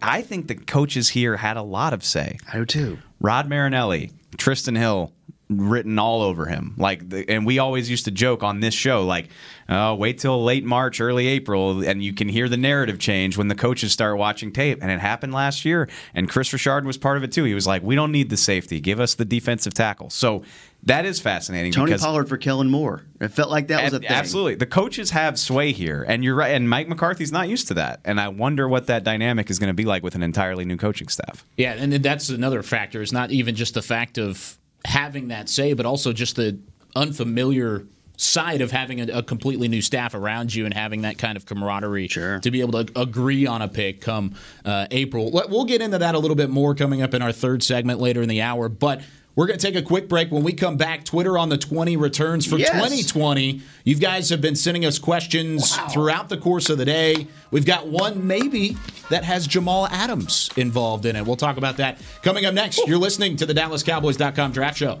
[0.00, 2.38] I think the coaches here had a lot of say.
[2.50, 2.98] I do too.
[3.20, 5.12] Rod Marinelli, Trysten Hill,
[5.50, 6.74] written all over him.
[6.78, 9.28] Like, the, and we always used to joke on this show, like,
[9.68, 13.48] oh, wait till late March, early April, and you can hear the narrative change when
[13.48, 14.78] the coaches start watching tape.
[14.82, 17.44] And it happened last year, and Kris Richard was part of it too.
[17.44, 20.10] He was like, we don't need the safety, give us the defensive tackle.
[20.10, 20.42] So
[20.84, 21.72] that is fascinating.
[21.72, 23.02] Tony because Pollard for Kellen Moore.
[23.20, 24.08] It felt like that was a thing.
[24.08, 24.54] Absolutely.
[24.54, 26.52] The coaches have sway here, and you're right.
[26.52, 28.00] And Mike McCarthy's not used to that.
[28.04, 30.76] And I wonder what that dynamic is going to be like with an entirely new
[30.76, 31.44] coaching staff.
[31.56, 33.02] Yeah, and that's another factor.
[33.02, 36.58] It's not even just the fact of having that say, but also just the
[36.94, 37.84] unfamiliar
[38.16, 41.46] side of having a, a completely new staff around you and having that kind of
[41.46, 42.40] camaraderie Sure.
[42.40, 45.30] to be able to agree on a pick come uh, April.
[45.32, 48.22] We'll get into that a little bit more coming up in our third segment later
[48.22, 49.02] in the hour, but.
[49.38, 50.30] We're going to take a quick break.
[50.32, 52.70] When we come back, Twitter on the 20 returns for Yes.
[52.70, 53.60] 2020.
[53.84, 57.26] You guys have been sending us questions throughout the course of the day.
[57.50, 58.78] We've got one maybe
[59.10, 61.26] that has Jamal Adams involved in it.
[61.26, 62.80] We'll talk about that coming up next.
[62.86, 65.00] You're listening to the DallasCowboys.com Draft Show.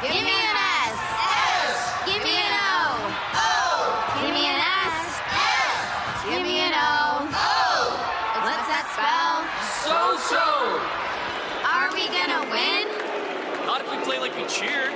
[0.00, 0.08] Ready?
[0.08, 0.14] Okay.
[0.14, 0.98] Give, me an S.
[1.20, 2.06] S.
[2.06, 2.96] Give me an O.
[3.34, 4.22] O.
[4.22, 5.20] Give me an S.
[5.28, 6.24] S.
[6.24, 7.28] Give me an O.
[7.28, 7.52] O.
[8.42, 9.44] What's that spell?
[9.84, 10.44] So so.
[11.68, 13.66] Are we gonna win?
[13.66, 14.92] Not if we play like we cheer.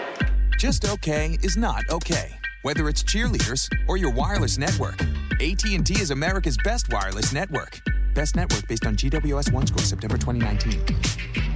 [0.58, 2.34] Just okay is not okay.
[2.62, 5.00] Whether it's cheerleaders or your wireless network,
[5.40, 7.80] AT&T is America's best wireless network.
[8.14, 11.55] Best network based on GWS One score September 2019.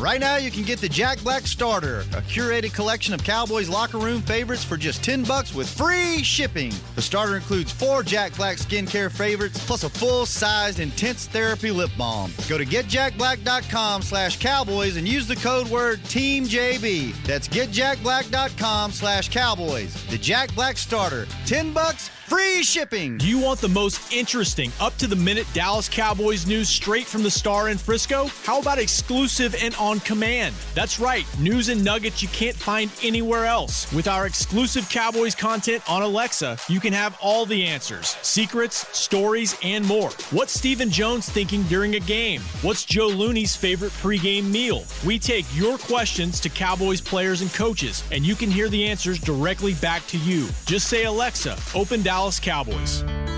[0.00, 3.98] Right now, you can get the Jack Black Starter, a curated collection of Cowboys locker
[3.98, 6.72] room favorites for just 10 bucks with free shipping.
[6.94, 12.32] The starter includes four Jack Black skincare favorites plus a full-sized intense therapy lip balm.
[12.48, 17.22] Go to getjackblack.com slash cowboys and use the code word TEAMJB.
[17.26, 20.02] That's getjackblack.com slash cowboys.
[20.06, 21.26] The Jack Black Starter.
[21.44, 23.18] 10 bucks, free shipping.
[23.18, 27.22] Do you want the most interesting, up to the minute Dallas Cowboys news straight from
[27.22, 28.28] the star in Frisco?
[28.44, 30.54] How about exclusive and on command?
[30.74, 33.92] That's right, news and nuggets you can't find anywhere else.
[33.92, 39.58] With our exclusive Cowboys content on Alexa, you can have all the answers secrets, stories,
[39.64, 40.10] and more.
[40.30, 42.42] What's Stephen Jones thinking during a game?
[42.62, 44.84] What's Joe Looney's favorite pregame meal?
[45.04, 49.18] We take your questions to Cowboys players and coaches, and you can hear the answers
[49.18, 50.46] directly back to you.
[50.66, 53.02] Just say, Alexa, open Dallas Cowboys.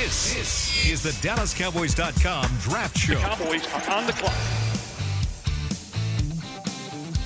[0.00, 3.18] This, this is the DallasCowboys.com Draft Show.
[3.18, 4.34] Cowboys are on the clock.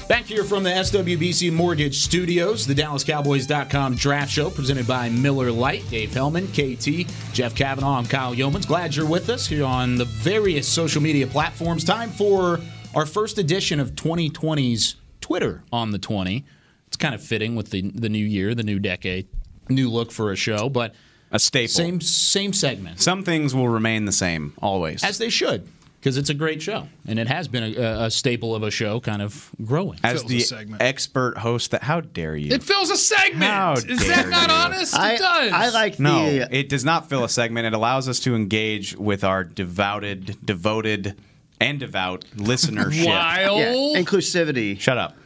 [0.09, 5.89] Back here from the SWBC Mortgage Studios, the DallasCowboys.com draft show presented by Miller Lite,
[5.89, 8.67] Dave Helman, KT, Jeff Cavanaugh, I'm Kyle Youmans.
[8.67, 11.85] Glad you're with us here on the various social media platforms.
[11.85, 12.59] Time for
[12.97, 16.45] our first edition of 2020's Twitter on the 20.
[16.89, 19.29] It's kind of fitting with the, the new year, the new decade,
[19.69, 20.93] new look for a show, but
[21.35, 21.69] A staple.
[21.69, 23.01] same same segment.
[23.03, 25.03] Some things will remain the same always.
[25.05, 25.69] As they should,
[25.99, 26.87] because it's a great show.
[27.09, 29.99] And it has been a, a staple of a show kind of growing.
[30.05, 30.81] As Fills the segment.
[30.81, 32.53] expert host, that how dare you?
[32.53, 33.51] It fills a segment.
[33.51, 34.55] How Is dare that not you.
[34.55, 34.95] honest?
[34.95, 35.53] I, it does.
[35.53, 36.43] I like no, the.
[36.45, 37.67] Uh, it does not fill a segment.
[37.67, 41.17] It allows us to engage with our devoted, devoted,
[41.65, 43.07] and devout listenership.
[43.07, 43.59] Wild.
[43.59, 45.17] yeah, inclusivity Shut up.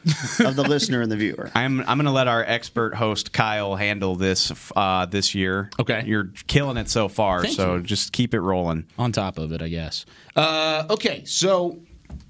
[0.41, 1.51] of the listener and the viewer.
[1.55, 5.71] I'm I'm going to let our expert host Kyle handle this uh, this year.
[5.79, 6.05] Okay.
[6.07, 7.43] you're killing it so far.
[7.43, 7.83] Thank so you.
[7.83, 8.87] just keep it rolling.
[8.99, 10.07] on top of it, I guess.
[10.37, 11.81] Uh, okay, so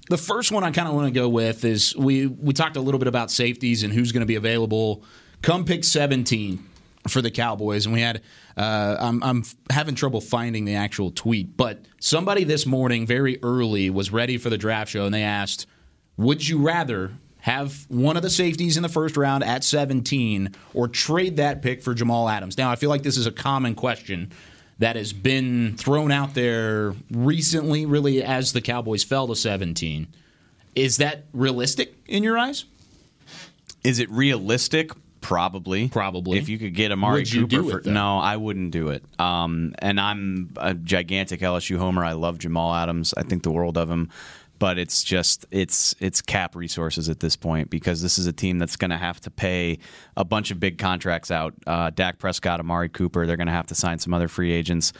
[0.09, 2.81] the first one I kind of want to go with is we we talked a
[2.81, 5.03] little bit about safeties and who's going to be available
[5.41, 6.61] come pick 17
[7.07, 8.21] for the Cowboys, and we had
[8.57, 13.89] uh, I'm I'm having trouble finding the actual tweet, but somebody this morning very early
[13.89, 15.65] was ready for the draft show, and they asked,
[16.17, 20.89] "Would you rather have one of the safeties in the first round at 17 or
[20.89, 22.57] trade that pick for Jamal Adams?
[22.57, 24.31] Now, I feel like this is a common question
[24.79, 30.07] that has been thrown out there recently, really, as the Cowboys fell to 17.
[30.75, 32.65] Is that realistic in your eyes?
[33.83, 34.91] Is it realistic?
[35.29, 35.89] Probably.
[35.89, 36.39] Probably.
[36.39, 39.03] If you could get Amari Would Cooper for it, no, I wouldn't do it.
[39.19, 42.03] Um, and I'm a gigantic LSU homer.
[42.03, 43.13] I love Jamal Adams.
[43.15, 44.09] I think the world of him.
[44.57, 48.57] But it's just it's it's cap resources at this point because this is a team
[48.57, 49.77] that's going to have to pay
[50.17, 51.53] a bunch of big contracts out.
[51.67, 53.27] Uh, Dak Prescott, Amari Cooper.
[53.27, 54.93] They're going to have to sign some other free agents,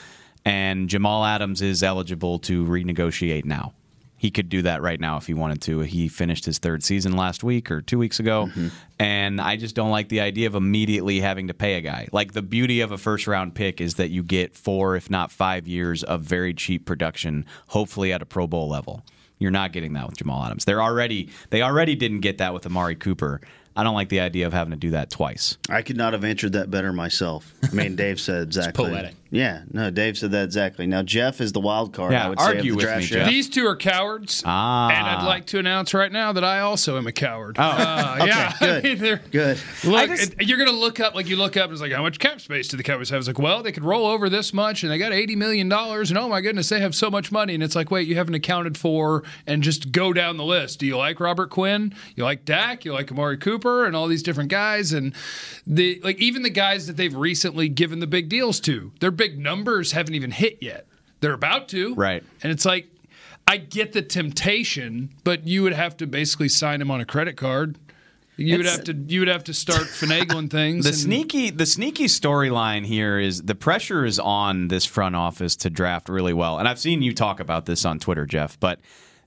[0.46, 3.74] and Jamal Adams is eligible to renegotiate now.
[4.20, 5.80] He could do that right now if he wanted to.
[5.80, 8.48] He finished his third season last week or two weeks ago.
[8.48, 8.68] Mm-hmm.
[9.00, 12.10] And I just don't like the idea of immediately having to pay a guy.
[12.12, 15.32] Like the beauty of a first round pick is that you get four, if not
[15.32, 19.06] five years of very cheap production, hopefully at a Pro Bowl level.
[19.38, 20.66] You're not getting that with Jamal Adams.
[20.66, 23.40] They're already they already didn't get that with Amari Cooper.
[23.74, 25.58] I don't like the idea of having to do that twice.
[25.70, 27.54] I could not have answered that better myself.
[27.64, 28.90] I mean, Dave said exactly.
[28.90, 29.16] poetic.
[29.32, 30.88] Yeah, no, Dave said that exactly.
[30.88, 32.14] Now Jeff is the wild card.
[32.14, 33.08] Yeah, I would argue of the with draft me.
[33.08, 33.30] Jeff.
[33.30, 34.42] These two are cowards.
[34.46, 34.90] Ah.
[34.90, 37.58] And I'd like to announce right now that I also am a coward.
[37.60, 37.64] Oh.
[37.64, 38.54] Uh, Okay, yeah.
[38.60, 38.86] good.
[38.86, 39.60] I mean, Good.
[39.84, 41.92] Look, just- it- you're going to look up, like you look up, and it's like,
[41.92, 43.20] how much cap space do the Cowboys have?
[43.20, 46.18] It's like, well, they could roll over this much, and they got $80 million, and
[46.18, 47.54] oh my goodness, they have so much money.
[47.54, 50.80] And it's like, wait, you haven't accounted for, and just go down the list.
[50.80, 51.94] Do you like Robert Quinn?
[52.16, 52.84] You like Dak?
[52.84, 53.86] You like Amari Cooper?
[53.86, 54.92] And all these different guys?
[54.92, 55.14] And
[55.68, 59.38] the like, even the guys that they've recently given the big deals to, their big
[59.38, 60.88] numbers haven't even hit yet.
[61.20, 61.94] They're about to.
[61.94, 62.24] Right.
[62.42, 62.88] And it's like,
[63.46, 67.36] I get the temptation, but you would have to basically sign him on a credit
[67.36, 67.78] card.
[68.38, 70.86] You would have to you would have to start finagling things.
[70.86, 75.58] The and- sneaky the sneaky storyline here is the pressure is on this front office
[75.58, 76.58] to draft really well.
[76.58, 78.80] And I've seen you talk about this on Twitter, Jeff, but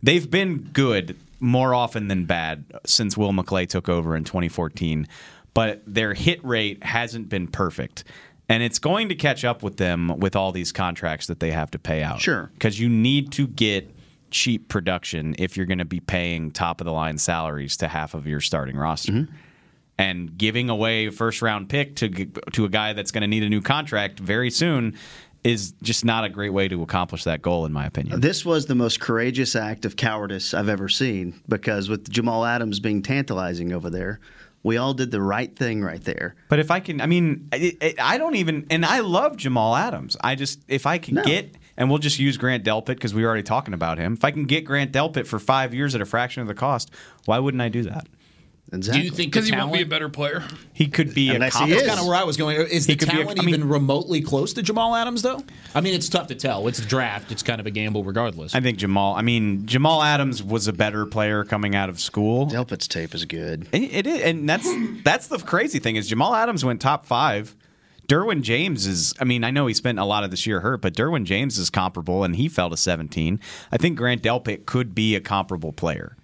[0.02, 5.06] they've been good more often than bad since Will McClay took over in 2014.
[5.52, 8.04] But their hit rate hasn't been perfect.
[8.48, 11.70] And it's going to catch up with them with all these contracts that they have
[11.70, 12.20] to pay out.
[12.20, 12.50] Sure.
[12.54, 13.94] Because you need to get
[14.32, 18.14] cheap production if you're going to be paying top of the line salaries to half
[18.14, 19.34] of your starting roster mm-hmm.
[19.98, 22.08] and giving away first round pick to
[22.52, 24.96] to a guy that's going to need a new contract very soon
[25.44, 28.20] is just not a great way to accomplish that goal in my opinion.
[28.20, 32.80] This was the most courageous act of cowardice I've ever seen because with Jamal Adams
[32.80, 34.20] being tantalizing over there,
[34.62, 36.34] we all did the right thing right there.
[36.48, 39.74] But if I can, I mean, it, it, I don't even, and I love Jamal
[39.76, 40.16] Adams.
[40.20, 41.22] I just, if I can No.
[41.24, 44.12] get, and we'll just use Grant Delpit because we were already talking about him.
[44.12, 46.90] If I can get Grant Delpit for five years at a fraction of the cost,
[47.24, 48.06] why wouldn't I do that?
[48.74, 49.00] Exactly.
[49.02, 50.42] Do you think because he won't be a better player.
[50.72, 51.76] He could be Unless a he comp- is.
[51.82, 52.56] That's kind of where I was going.
[52.56, 55.20] Is He the could be a- talent I mean- even remotely close to Jamal Adams,
[55.20, 55.42] though?
[55.74, 56.66] I mean, it's tough to tell.
[56.68, 57.30] It's a draft.
[57.30, 58.54] It's kind of a gamble, regardless.
[58.54, 59.14] I think Jamal.
[59.14, 62.46] I mean, Jamal Adams was a better player coming out of school.
[62.46, 63.66] Delpit's tape is good.
[63.74, 64.68] And It is, and that's
[65.04, 67.54] that's the crazy thing is Jamal Adams went top five.
[68.08, 69.12] Derwin James is.
[69.20, 71.58] I mean, I know he spent a lot of this year hurt, but Derwin James
[71.58, 73.38] is comparable, and he fell to 17.
[73.70, 76.16] I think Grant Delpit could be a comparable player,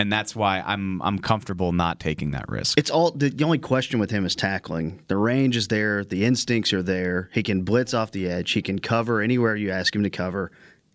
[0.00, 2.78] and that's why I'm I'm comfortable not taking that risk.
[2.78, 5.02] It's all the, the only question with him is tackling.
[5.08, 7.28] The range is there, the instincts are there.
[7.32, 8.50] He can blitz off the edge.
[8.52, 10.52] He can cover anywhere you ask him to cover.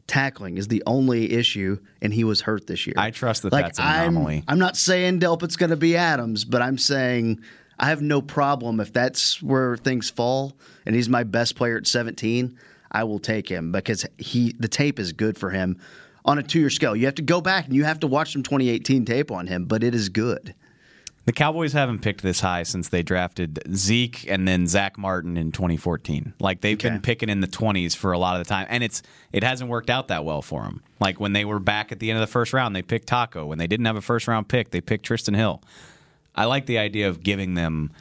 [0.07, 2.95] Tackling is the only issue, and he was hurt this year.
[2.97, 4.43] I trust that like, that's an I'm- anomaly.
[4.47, 7.41] I'm, not saying Delpit's going to be Adams, but I'm saying
[7.79, 10.53] I have no problem if that's where things fall,
[10.85, 12.57] and he's my best player at 17.
[12.91, 15.79] I will take him because he the tape is good for him
[16.25, 16.95] on a two year scale.
[16.95, 19.65] You have to go back and you have to watch some 2018 tape on him,
[19.65, 20.53] but it is good.
[21.25, 25.51] The Cowboys haven't picked this high since they drafted Zeke and then Zack Martin in
[25.51, 26.33] 2014.
[26.39, 29.01] Like they've been picking in the 20s for a lot of the time, and it's
[29.31, 30.83] it hasn't worked out that well for them.
[30.99, 33.47] Like when they were back at the end of the first round, they picked Taco.
[33.47, 35.63] When they didn't have a first round pick, they picked Trysten Hill.
[36.35, 37.91] I like the idea of giving them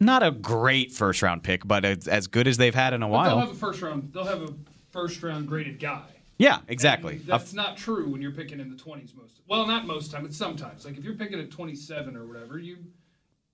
[0.00, 3.08] not a great first round pick, but as, as good as they've had in a
[3.08, 3.46] But they'll while.
[3.46, 4.10] have a first round.
[4.12, 4.52] They'll have a
[4.90, 6.02] first round graded guy.
[6.40, 7.16] Yeah, exactly.
[7.16, 9.40] And that's not true when you're picking in the 20s most.
[9.46, 10.86] Well, not most time, but sometimes.
[10.86, 12.78] Like if you're picking at 27 or whatever, you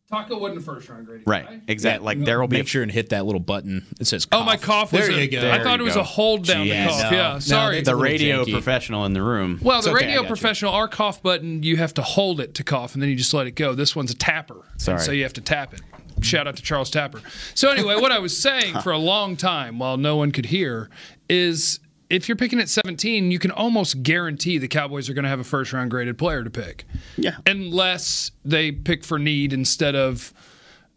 [0.09, 1.31] Taco wasn't a first round graded guy.
[1.33, 2.07] Right, exactly.
[2.07, 3.85] Like there will be Make sure and hit that little button.
[3.99, 4.29] It says.
[4.31, 4.91] Oh, my cough.
[4.91, 5.51] cough was There a- you go.
[5.51, 6.87] I thought it was a hold down Jeez.
[6.87, 7.11] cough.
[7.11, 7.17] No.
[7.19, 7.77] Yeah, sorry.
[7.77, 8.53] that's a the radio janky.
[8.53, 9.59] professional in the room.
[9.61, 10.29] Well, the okay, radio got you.
[10.29, 13.35] professional, our cough button, you have to hold it to cough, and then you just
[13.35, 13.75] let it go.
[13.75, 15.01] This one's a tapper, Sorry.
[15.01, 15.81] so you have to tap it.
[16.23, 17.21] Shout out to Charles Tapper.
[17.55, 20.89] So anyway, what I was saying for a long time, while no one could hear,
[21.29, 25.29] is if you're picking at 17, you can almost guarantee the Cowboys are going to
[25.29, 26.85] have a first round graded player to pick.
[27.17, 27.37] Yeah.
[27.47, 30.33] Unless they pick for need instead of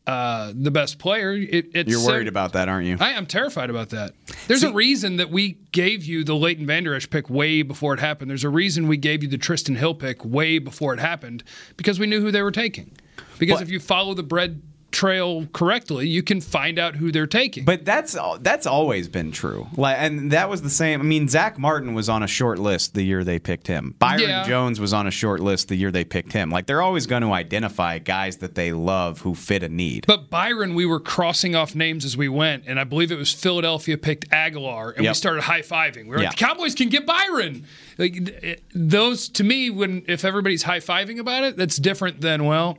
[0.08, 1.34] uh, the best player.
[1.34, 2.98] It, it's You're worried sim- about that, aren't you?
[3.00, 4.13] I am terrified about that.
[4.48, 8.00] There's a reason that we gave you the Leighton Vander Esch pick way before it
[8.00, 8.30] happened.
[8.30, 11.43] There's a reason we gave you the Trysten Hill pick way before it happened
[11.78, 12.91] because we knew who they were taking.
[13.38, 17.28] Because But- if you follow the bread trail correctly, you can find out who they're
[17.28, 17.65] taking.
[17.65, 19.67] But that's that's always been true.
[19.75, 20.99] Like, and that was the same.
[20.99, 23.95] I mean, Zack Martin was on a short list the year they picked him.
[23.99, 24.43] Byron Yeah.
[24.47, 26.49] Jones was on a short list the year they picked him.
[26.49, 30.06] Like, they're always going to identify guys that they love who fit a need.
[30.08, 33.34] But Byron, we were crossing off names as we went, and I believe it was
[33.34, 36.04] Philadelphia picked Agholor, and we started high fiving.
[36.06, 36.30] We were Yeah.
[36.30, 37.65] like, the Cowboys can get Byron.
[38.00, 42.46] Like eh, those to me, when if everybody's high fiving about it, that's different than
[42.46, 42.78] well,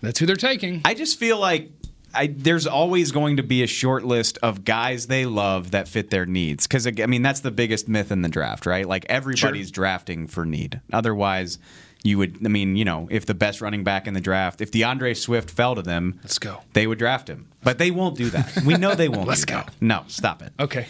[0.00, 0.80] that's who they're taking.
[0.84, 1.70] I just feel like
[2.14, 6.10] I, there's always going to be a short list of guys they love that fit
[6.10, 6.66] their needs.
[6.66, 8.86] Because I mean, that's the biggest myth in the draft, right?
[8.86, 10.80] Like everybody's drafting for need.
[10.92, 11.58] Otherwise,
[12.04, 12.38] you would.
[12.44, 15.50] I mean, you know, if the best running back in the draft, if D'Andre Swift
[15.50, 16.60] fell to them, Let's go.
[16.72, 18.62] They would draft him, but they won't do that.
[18.64, 19.26] We know they won't.
[19.28, 19.60] Let's do go.
[19.60, 19.72] that.
[19.80, 20.52] No, stop it.
[20.60, 20.86] Okay.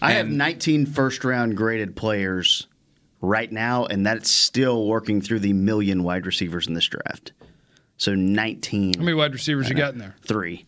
[0.00, 2.66] I have 19 first round graded players
[3.22, 7.32] right now, and that's still working through the million wide receivers in this draft.
[7.96, 8.94] So 19.
[8.94, 10.16] How many wide receivers you uh, got in there?
[10.22, 10.66] Three.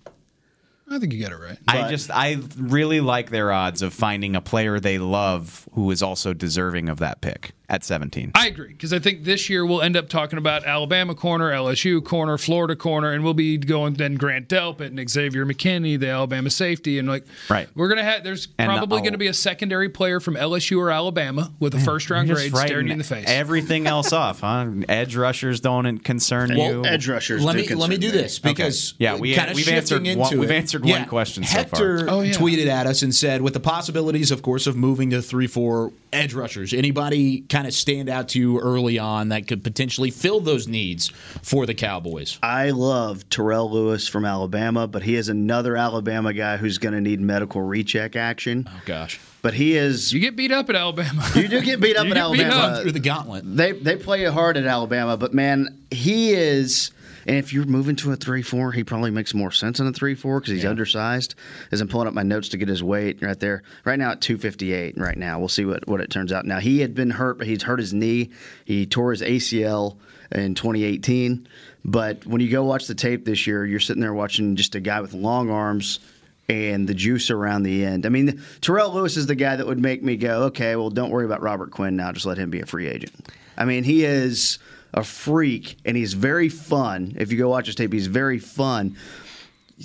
[0.89, 1.59] I think you got it right.
[1.67, 6.03] I just I really like their odds of finding a player they love who is
[6.03, 8.33] also deserving of that pick at 17.
[8.35, 12.05] I agree because I think this year we'll end up talking about Alabama corner, LSU
[12.05, 16.51] corner, Florida corner, and we'll be going then Grant Delpit and Xavier McKinney, the Alabama
[16.51, 17.69] safety, and like Right.
[17.75, 19.05] we're gonna have there's And the- probably uh, oh.
[19.05, 22.55] going to be a secondary player from LSU or Alabama with a first round grade
[22.55, 23.25] staring you in the face.
[23.27, 24.67] Everything else off, huh?
[24.89, 26.85] Edge rushers don't concern you.
[26.85, 27.43] edge rushers.
[27.43, 28.51] Let do me let me do this Okay.
[28.51, 30.55] because Yeah, we- kinda we've answered one- into we've it.
[30.55, 31.59] answered one question so far.
[31.61, 32.33] Hector Oh, yeah.
[32.35, 35.93] tweeted at us and said, with the possibilities, of course, of moving to three four
[36.13, 40.41] edge rushers, anybody kind of stand out to you early on that could potentially fill
[40.41, 41.09] those needs
[41.43, 42.37] for the Cowboys?
[42.43, 47.01] I love Terrell Lewis from Alabama, but he is another Alabama guy who's going to
[47.01, 48.69] need medical recheck action.
[48.69, 50.13] Oh gosh, But he is.
[50.13, 51.25] you get beat up at Alabama.
[51.37, 52.75] You do get beat up You at get beat Alabama.
[52.77, 53.45] up through the gauntlet.
[53.57, 56.91] They they play it hard at Alabama, but man, he is.
[57.27, 59.93] And if you're moving to a three four, he probably makes more sense in a
[59.93, 61.35] three four because he's undersized.
[61.73, 64.21] As I'm pulling up my notes to get his weight right there, right now at
[64.21, 64.99] 258.
[64.99, 66.45] Right now, we'll see what what it turns out.
[66.45, 68.31] Now he had been hurt, but he's hurt his knee.
[68.65, 69.97] He tore his ACL
[70.33, 71.49] in 2018.
[71.85, 74.81] But when you go watch the tape this year, you're sitting there watching just a
[74.81, 76.01] guy with long arms
[76.49, 78.07] and the juice around the end.
[78.07, 81.11] I mean, Terrell Lewis is the guy that would make me go, okay, well, don't
[81.11, 82.13] worry about Robert Quinn now.
[82.13, 83.13] Just let him be a free agent.
[83.57, 84.59] I mean, he is
[84.95, 87.15] a freak and he's very fun.
[87.19, 88.97] If you go watch his tape, he's very fun.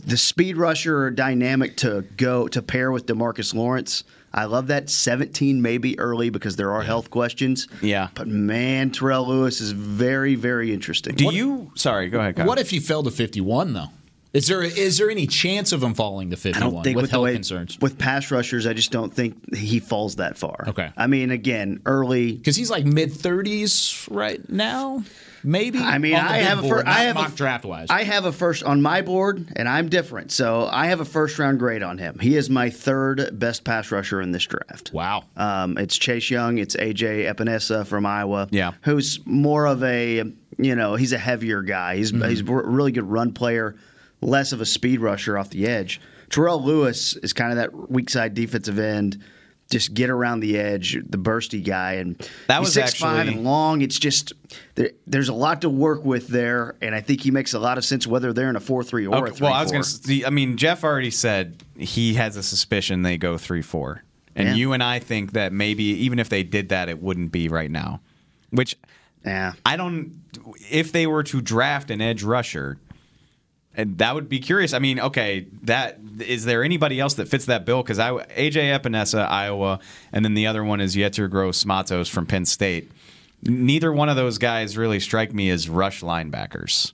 [0.05, 4.03] The speed rusher or dynamic to go to pair with Demarcus Lawrence.
[4.31, 7.67] I love that 17 maybe early because there are health questions.
[7.81, 8.09] Yeah.
[8.13, 11.15] But man, Terrell Lewis is very, very interesting.
[11.15, 11.71] Do you?
[11.73, 12.35] Sorry, go ahead.
[12.35, 12.45] Kyle.
[12.45, 13.87] What if he fell to fifty one though?
[14.31, 17.11] Is there is there any chance of him falling to I don't think with, with,
[17.11, 17.79] health way, concerns?
[17.81, 20.65] with pass rushers, I just don't think he falls that far.
[20.67, 20.91] Okay.
[20.95, 22.33] I mean, again, early.
[22.33, 25.03] Because he's like mid thirties right now,
[25.43, 25.79] maybe.
[25.79, 27.87] I mean, I have a board, fir- I not have a- mock draft wise.
[27.89, 30.31] I have a first on my board, and I'm different.
[30.31, 32.19] So I have a first round grade on him.
[32.19, 34.91] He is my third best pass rusher in this draft.
[34.93, 35.23] wow.
[35.37, 36.59] Um, it's Chase Young.
[36.59, 38.47] It's AJ Epenesa from Iowa.
[38.51, 38.73] Yeah.
[38.83, 40.23] who's more of a
[40.59, 41.95] you know he's a heavier guy.
[41.95, 42.29] He's Mm-hmm.
[42.29, 43.75] he's a really good run player,
[44.21, 45.99] less of a speed rusher off the edge.
[46.29, 49.21] Terrell Lewis is kind of that weak side defensive end.
[49.71, 52.15] Just get around the edge, the bursty guy, and
[52.47, 52.81] That was 6'5"
[53.19, 53.81] actually- and long.
[53.81, 54.33] It's just
[54.73, 57.77] there, there's a lot to work with there, and I think he makes a lot
[57.77, 59.71] of sense whether they're in a four three or a Okay, three well, I was
[59.71, 60.25] going to.
[60.25, 64.03] I mean, Jeff already said he has a suspicion they go three four,
[64.35, 64.55] and Yeah.
[64.55, 67.69] you and I think that maybe even if they did that, it wouldn't be right
[67.69, 68.01] now.
[68.49, 68.75] Which
[69.23, 70.13] Yeah, I don't.
[70.71, 72.77] If they were to draft an edge rusher,
[73.75, 74.73] and that would be curious.
[74.73, 77.81] I mean, okay, that is there anybody else that fits that bill?
[77.83, 79.79] Because I AJ Epenesa, Iowa,
[80.11, 82.91] and then the other one is Yetur Gross Matos from Penn State.
[83.43, 86.93] Neither one of those guys really strike me as rush linebackers.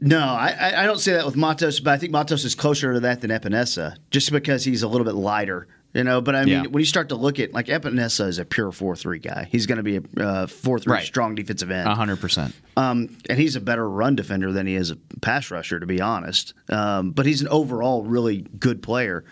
[0.00, 3.00] No, I, I- don't say that with Matos, but I think Matos is closer to
[3.00, 5.66] that than Epenesa, just because he's a little bit lighter.
[5.94, 6.62] You know, but I mean, Yeah.
[6.66, 9.48] when you start to look at like Epenesa is a pure four three guy.
[9.50, 11.04] He's going to be a uh, four three Right.
[11.06, 11.88] strong defensive end.
[11.88, 12.54] hundred percent.
[12.76, 16.00] Um, and he's a better run defender than he is a pass rusher, to be
[16.00, 16.52] honest.
[16.68, 19.24] Um, but he's an overall really good player.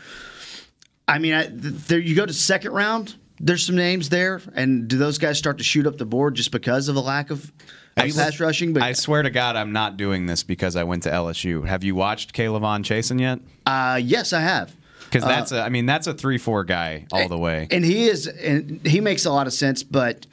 [1.07, 3.15] I mean, I, th- there you go to second round.
[3.39, 6.51] There's some names there, and do those guys start to shoot up the board just
[6.53, 7.53] because of a lack of,
[7.99, 8.73] I- pass rushing?
[8.73, 11.67] But I swear to God, I'm not doing this because I went to LSU.
[11.67, 13.41] Have you watched K'Lavon Chaisson yet?
[13.67, 14.75] uh, yes, I have.
[15.07, 17.69] Because uh, that's a, I mean, that's a three four guy all the way.
[17.71, 19.83] And he is, and he makes a lot of sense.
[19.83, 20.27] But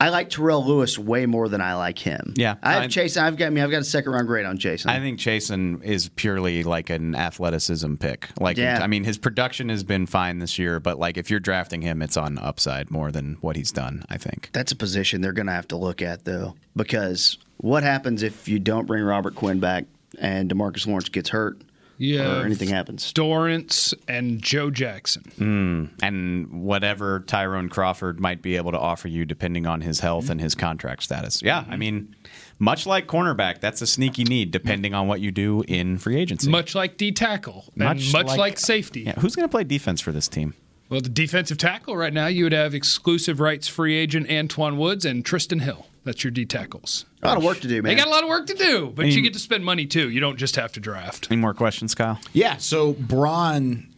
[0.00, 2.34] I like Terrell Lewis way more than I like him.
[2.36, 3.16] Yeah, I have Chase.
[3.16, 4.86] I've got I mean I've got a second round grade on Chaisson.
[4.90, 8.28] I think Chaisson is purely like an athleticism pick.
[8.40, 8.80] Like, Yeah.
[8.82, 12.02] I mean, his production has been fine this year, but like if you're drafting him,
[12.02, 14.04] it's on upside more than what he's done.
[14.08, 14.50] I think.
[14.52, 18.48] That's a position they're going to have to look at though, because what happens if
[18.48, 19.84] you don't bring Robert Quinn back
[20.18, 21.58] and Demarcus Lawrence gets hurt?
[21.98, 22.40] Yeah.
[22.40, 23.12] or anything happens.
[23.12, 25.22] Dorance and Joe Jackson.
[25.38, 30.30] Mm, and whatever Tyrone Crawford might be able to offer you, depending on his health
[30.30, 31.42] and his contract status.
[31.42, 32.14] Yeah, I mean,
[32.58, 36.50] much like cornerback, that's a sneaky need, depending on what you do in free agency.
[36.50, 39.02] Much like D tackle, and much like, safety.
[39.02, 40.54] Yeah, who's going to play defense for this team?
[40.88, 45.04] Well, the defensive tackle right now, you would have exclusive rights free agent Antoine Woods
[45.04, 45.86] and Trysten Hill.
[46.04, 47.06] That's your D tackles.
[47.22, 47.90] A lot of work to do, man.
[47.90, 49.64] They got a lot of work to do, but I mean- you get to spend
[49.64, 50.10] money too.
[50.10, 51.28] You don't just have to draft.
[51.30, 52.20] Any more questions, Kyle?
[52.32, 52.58] Yeah.
[52.58, 53.88] So Braun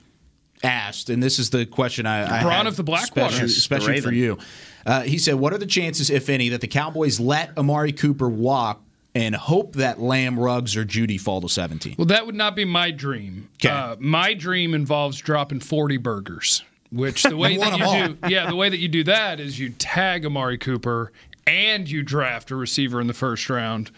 [0.62, 3.26] asked, and this is the question I, I Braun had of the Blackwater.
[3.26, 4.38] especially, Yes, the especially for you.
[4.86, 8.28] Uh, he said, "What are the chances, if any, that the Cowboys let Amari Cooper
[8.28, 8.82] walk
[9.16, 12.64] and hope that Lamb, Ruggs, or Jeudy fall to 17?" Well, that would not be
[12.64, 13.48] my dream.
[13.68, 18.54] Uh, my dream involves dropping 40 burgers, which the way that you do, yeah, the
[18.54, 21.10] way that you do that is you tag Amari Cooper
[21.46, 23.90] and you draft a receiver in the first round.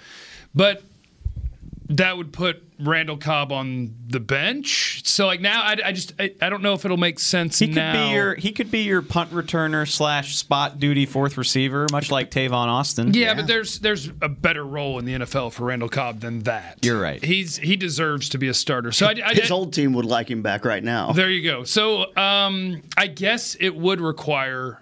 [0.54, 0.82] But
[1.90, 5.00] that would put Randall Cobb on the bench.
[5.04, 7.68] So like now, I, I just I, I don't know if it'll make sense He
[7.68, 8.08] could now.
[8.08, 12.30] be your he could be your punt returner slash spot duty fourth receiver, much like
[12.30, 13.14] Tavon Austin.
[13.14, 16.78] yeah, but there's there's a better role in the NFL for Randall Cobb than that.
[16.84, 17.24] You're right.
[17.24, 18.92] He's he deserves to be a starter.
[18.92, 21.12] So I, I, His old team would like him back right now.
[21.12, 21.64] There you go.
[21.64, 24.78] So um, I guess it would require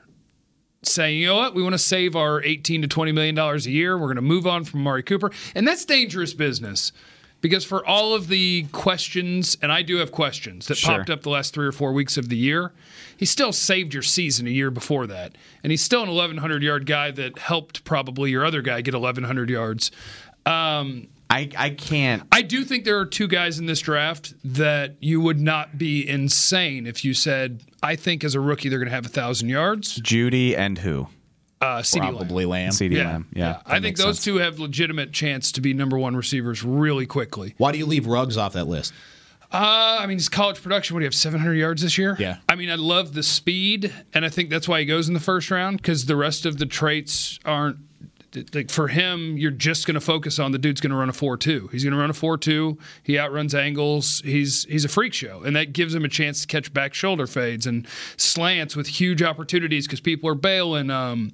[0.88, 3.70] saying, you know what, we want to save our 18 to 20 million dollars a
[3.70, 3.96] year.
[3.96, 6.92] We're going to move on from Mari Cooper, and that's dangerous business.
[7.42, 10.96] Because for all of the questions, and I do have questions that Sure.
[10.96, 12.72] popped up the last three or four weeks of the year,
[13.16, 15.36] he still saved your season a year before that.
[15.62, 19.50] And he's still an 1,100 yard guy that helped probably your other guy get 1,100
[19.50, 19.90] yards.
[20.46, 22.22] Um, I, I can't.
[22.30, 26.08] I do think there are two guys in this draft that you would not be
[26.08, 29.48] insane if you said, I think as a rookie they're going to have a thousand
[29.48, 29.98] yards.
[30.00, 31.08] Jeudy and who?
[31.60, 32.70] Uh, CeeDee Probably Lamb.
[32.70, 33.28] CeeDee Lamb.
[33.32, 37.54] Yeah, I think those two have legitimate chance to be number one receivers really quickly.
[37.56, 38.92] Why do you leave Ruggs off that list?
[39.50, 42.16] Uh, I mean, his college production, what do you have, 700 yards this year?
[42.18, 42.38] Yeah.
[42.48, 45.20] I mean, I love the speed, and I think that's why he goes in the
[45.20, 47.78] first round because the rest of the traits aren't.
[48.52, 51.12] Like for him, you're just going to focus on the dude's going to run a
[51.12, 51.68] four-two.
[51.72, 52.76] He's going to run a four-two.
[53.02, 54.20] He outruns angles.
[54.24, 57.26] He's he's a freak show, and that gives him a chance to catch back shoulder
[57.26, 60.90] fades and slants with huge opportunities because people are bailing.
[60.90, 61.32] Um,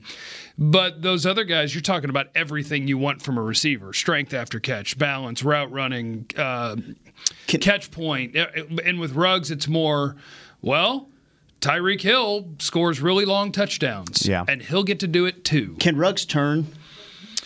[0.57, 4.61] but those other guys, you're talking about everything you want from a receiver: strength after
[4.61, 6.76] catch, balance, route running, uh,
[7.49, 8.36] catch point.
[8.36, 10.16] And with Ruggs, it's more,
[10.61, 11.09] well,
[11.61, 14.26] Tyreek Hill scores really long touchdowns.
[14.26, 14.45] Yeah.
[14.47, 15.76] And he'll get to do it too.
[15.80, 16.66] Can Ruggs turn?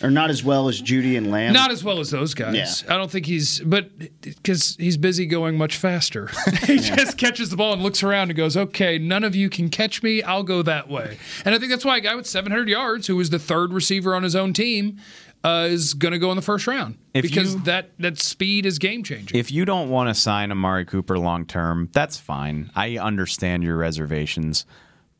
[0.03, 1.53] Or not as well as Jeudy and Lamb?
[1.53, 2.83] Not as well as those guys.
[2.85, 2.93] Yeah.
[2.93, 3.89] I don't think he's, but
[4.21, 6.29] because he's busy going much faster.
[6.65, 9.69] he just catches the ball and looks around and goes, okay, none of you can
[9.69, 10.21] catch me.
[10.21, 11.17] I'll go that way.
[11.45, 14.13] And I think that's why a guy with 700 yards, who was the third receiver
[14.13, 14.99] on his own team,
[15.43, 18.67] uh, is going to go in the first round If because you- that, that speed
[18.67, 19.35] is game changing.
[19.39, 22.69] If you don't want to sign Amari Cooper long term, that's fine.
[22.75, 24.65] I understand your reservations,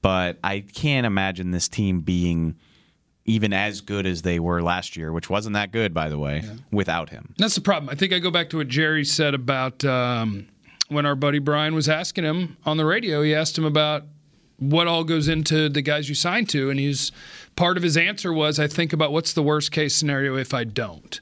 [0.03, 2.57] but I can't imagine this team being
[3.27, 6.41] even as good as they were last year, which wasn't that good, by the way,
[6.71, 7.35] without him.
[7.37, 7.89] That's the problem.
[7.89, 10.47] I think I go back to what Jerry said about um,
[10.87, 13.21] when our buddy Brian was asking him on the radio.
[13.21, 14.03] He asked him about
[14.59, 17.11] what all goes into the guys you sign to, and he's
[17.55, 20.63] part of his answer was, "I think about what's the worst case scenario if I
[20.63, 21.19] don't."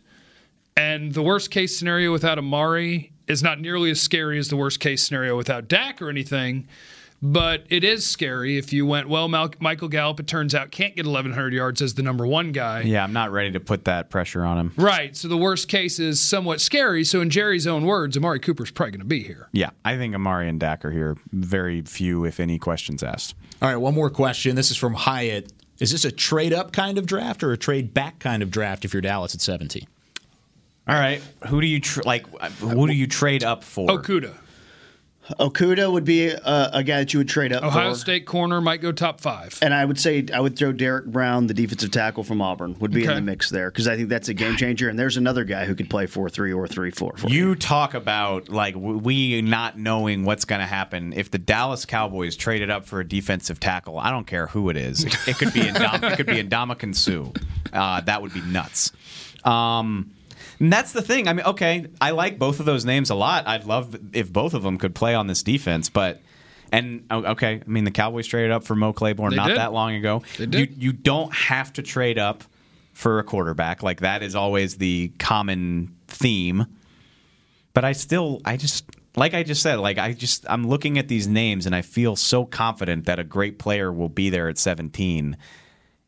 [0.77, 4.79] And the worst case scenario without Amari is not nearly as scary as the worst
[4.79, 6.67] case scenario without Dak or anything.
[7.21, 10.95] But it is scary if you went, well, Mal- Michael Gallup, it turns out, can't
[10.95, 12.81] get 1,100 yards as the number one guy.
[12.81, 14.73] Yeah, I'm not ready to put that pressure on him.
[14.75, 15.15] Right.
[15.15, 17.03] So the worst case is somewhat scary.
[17.03, 19.47] So in Jerry's own words, Amari Cooper's probably going to be here.
[19.53, 21.17] Yeah, I think Amari and Dak are here.
[21.31, 23.33] Very few, if any, questions asked.
[23.61, 24.55] All right, one more question.
[24.55, 25.51] This is from Hyatt.
[25.79, 28.85] Is this a trade up kind of draft or a trade back kind of draft
[28.85, 29.87] if you're Dallas at 17?
[30.87, 32.27] All right, who do you tr- like?
[32.59, 33.89] Who do you trade up for?
[33.89, 34.35] Oh, Okudah.
[35.39, 37.95] Okudah would be a, a guy that you would trade up Ohio for.
[37.95, 39.57] State corner might go top five.
[39.61, 42.91] And I would say I would throw Derrick Brown, the defensive tackle from Auburn, would
[42.91, 44.87] be in the mix there because I think that's a game changer.
[44.87, 47.17] And there's another guy who could play four three or three four.
[47.17, 51.85] For You talk about like we not knowing what's going to happen if the Dallas
[51.85, 53.97] Cowboys traded up for a defensive tackle.
[53.97, 55.03] I don't care who it is.
[55.05, 57.31] It, it could be Indom- it could be Ndamukong Suh.
[57.73, 58.91] Uh, that would be nuts.
[59.43, 60.11] Um,
[60.59, 61.27] and that's the thing.
[61.27, 63.47] I mean, okay, I like both of those names a lot.
[63.47, 66.21] I'd love if both of them could play on this defense, but
[66.71, 69.57] And oh, okay, I mean the Cowboys traded up for Mo Claiborne They not did.
[69.57, 70.23] that long ago.
[70.37, 70.59] They did.
[70.59, 72.43] You you don't have to trade up
[72.93, 73.83] for a quarterback.
[73.83, 76.65] Like that is always the common theme.
[77.73, 78.85] But I still I just
[79.17, 82.15] like I just said, like I just I'm looking at these names and I feel
[82.15, 85.37] so confident that a great player will be there at 17.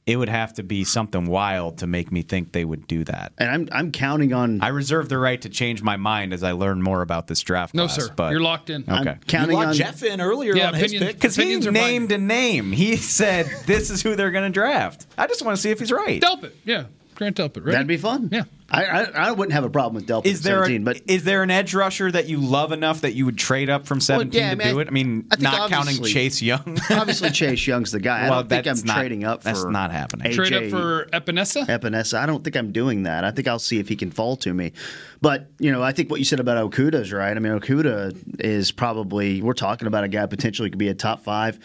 [0.07, 3.33] It would have to be something wild to make me think they would do that.
[3.37, 4.61] And I'm I'm counting on.
[4.61, 7.73] I reserve the right to change my mind as I learn more about this draft
[7.75, 7.95] No, class.
[8.07, 8.13] sir.
[8.15, 8.83] But You're locked in.
[8.83, 8.93] Okay.
[9.11, 11.15] I'm counting you locked on Jeff in earlier Yeah, on his pick.
[11.15, 12.71] Because he Opinions are named a name.
[12.71, 15.05] He said this is who they're going to draft.
[15.17, 16.21] I just want to see if he's right.
[16.21, 16.85] Delpit, yeah,
[17.17, 17.57] Grant Delpit.
[17.65, 17.71] Ready?
[17.71, 18.29] That'd be fun.
[18.31, 18.43] Yeah.
[18.69, 21.23] I, I I wouldn't have a problem with Delpit Is there 17, a, but is
[21.23, 24.39] there an edge rusher that you love enough that you would trade up from 17
[24.39, 24.87] yeah, I to mean, do it?
[24.87, 26.77] I mean, I think not counting Chase Young.
[26.91, 28.25] obviously Chase Young's the guy.
[28.25, 30.31] I Well, don't think I'm that's not- trading up for that's not happening.
[30.33, 31.65] Trade up for Epenesa.
[31.65, 32.19] Epenesa.
[32.19, 33.23] I don't think I'm doing that.
[33.23, 34.73] I think I'll see if he can fall to me.
[35.21, 37.35] But, you know, I think what you said about Okudah is right.
[37.35, 41.23] I mean, Okudah is probably, we're talking about a guy potentially could be a top
[41.23, 41.57] five.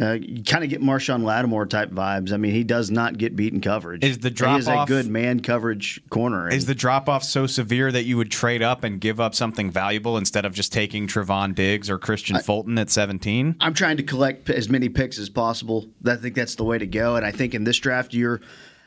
[0.00, 2.32] Uh, you kind of get Marshon Lattimore type vibes.
[2.32, 4.04] I mean, he does not get beaten coverage.
[4.04, 6.48] Is the He is a drop-off- good man coverage corner.
[6.48, 9.70] Is the drop off so severe that you would trade up and give up something
[9.70, 13.56] valuable instead of just taking Trevon Diggs or Kristian Fulton at 17?
[13.60, 15.86] I'm trying to collect as many picks as possible.
[16.06, 17.16] I think that's the way to go.
[17.16, 18.40] And I think in this draft, you're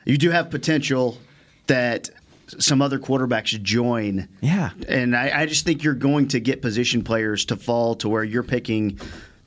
[0.05, 1.17] you do have potential
[1.67, 2.09] that
[2.57, 4.27] some other quarterbacks join.
[4.41, 4.71] Yeah.
[4.87, 8.23] And I, I just think you're going to get position players to fall to where
[8.23, 8.99] you're picking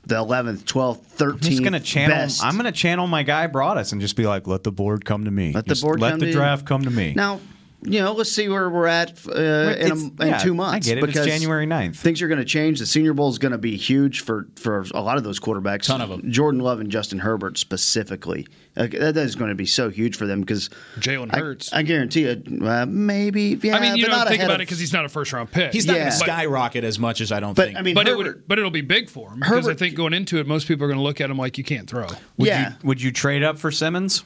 [0.05, 1.33] the 11th, 12th, 13th.
[1.33, 2.15] I'm just gonna channel.
[2.15, 2.43] best.
[2.43, 5.31] I'm gonna channel my guy Broaddus and just be like, "Let the board come to
[5.31, 5.51] me.
[5.51, 7.39] Let the board let the to you." draft come to me." Now,
[7.85, 10.55] you know, let's see where we're at uh, in, It's- a, in yeah, two I
[10.55, 10.87] months.
[10.87, 11.03] get it.
[11.15, 11.95] It's January 9th.
[11.95, 12.79] Things are going to change.
[12.79, 15.83] The Senior Bowl is going to be huge for, for a lot of those quarterbacks.
[15.83, 16.31] Ton of them.
[16.31, 18.47] Jordan Love and Justin Herbert specifically.
[18.77, 20.69] Uh, that is going to be so huge for them because
[20.99, 21.71] Jalen Hurts.
[21.71, 23.57] I, guarantee you, uh, maybe.
[23.63, 25.31] Yeah, I mean, you but don't think about of- it because he's not a first
[25.31, 25.71] round pick.
[25.71, 25.99] He's not Yeah.
[26.09, 27.77] going to skyrocket as much as I don't But think.
[27.77, 30.13] I mean, but it would, but it'll be big for him because I think going
[30.13, 32.07] into it, most people are going to look at him like you can't throw.
[32.37, 32.71] Would yeah.
[32.71, 34.23] You, would you trade up for Simmons?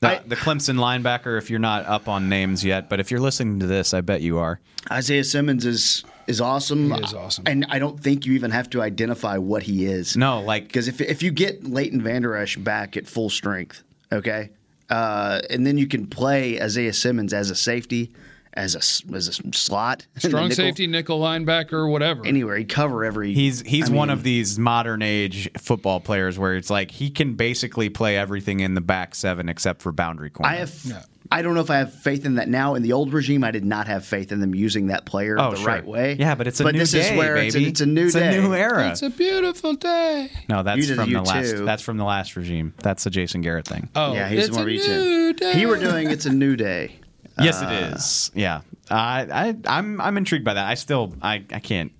[0.00, 3.20] The, I- the Clemson linebacker, if you're not up on names yet, but if you're
[3.20, 4.58] listening to this, I bet you are.
[4.90, 6.90] Isaiah Simmons is is awesome.
[6.92, 7.44] He is awesome.
[7.46, 10.16] and I don't think you even have to identify what he is.
[10.16, 14.48] No, like Because if, if you get Leighton Vander Esch back at full strength, okay,
[14.88, 18.10] uh, and then you can play Isaiah Simmons as a safety,
[18.54, 22.26] as a s- as a slot, Strong nickel, safety, nickel linebacker, whatever.
[22.26, 23.32] anywhere he cover every.
[23.32, 27.10] He's he's I one mean, of these modern age football players where it's like he
[27.10, 30.52] can basically play everything in the back seven except for boundary corner.
[30.52, 31.06] I have.
[31.32, 32.74] I don't know if I have faith in that now.
[32.74, 35.50] In the old regime, I did not have faith in them using that player Oh,
[35.52, 35.66] the sure.
[35.66, 36.16] right way.
[36.18, 37.70] Yeah, but it's a new this day, is where It's, a, baby.
[37.70, 38.40] it's a new It's a day.
[38.40, 38.90] new era.
[38.90, 40.28] It's a beautiful day.
[40.48, 41.50] no, that's from the last.
[41.52, 41.64] too.
[41.64, 42.74] That's from the last regime.
[42.78, 43.88] That's the Jason Garrett thing.
[43.94, 45.32] Oh, yeah, he's it's more a of new too.
[45.34, 45.52] day.
[45.52, 46.96] He were doing it's a new day.
[47.44, 48.30] Yes, Uh, it is.
[48.34, 48.60] Yeah,
[48.90, 49.26] I,
[49.66, 50.66] I, I'm, I'm intrigued by that.
[50.66, 51.92] I still, I, I can't.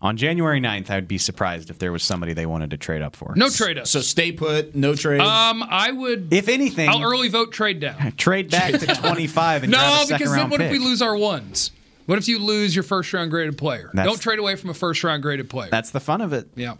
[0.00, 3.02] On January 9th, I would be surprised if there was somebody they wanted to trade
[3.02, 3.32] up for.
[3.34, 3.88] No trade up.
[3.88, 5.20] so stay put, no trade.
[5.20, 6.32] Um, I would.
[6.32, 8.12] If anything, I'll early vote trade down.
[8.16, 10.78] trade back to 25 and grab No, a second because then round what if pick.
[10.80, 11.72] we lose our ones?
[12.06, 13.90] What if you lose your first round graded player?
[13.92, 15.68] That's- Don't trade away from a first round graded player.
[15.68, 16.46] That's the fun of it.
[16.54, 16.74] yeah.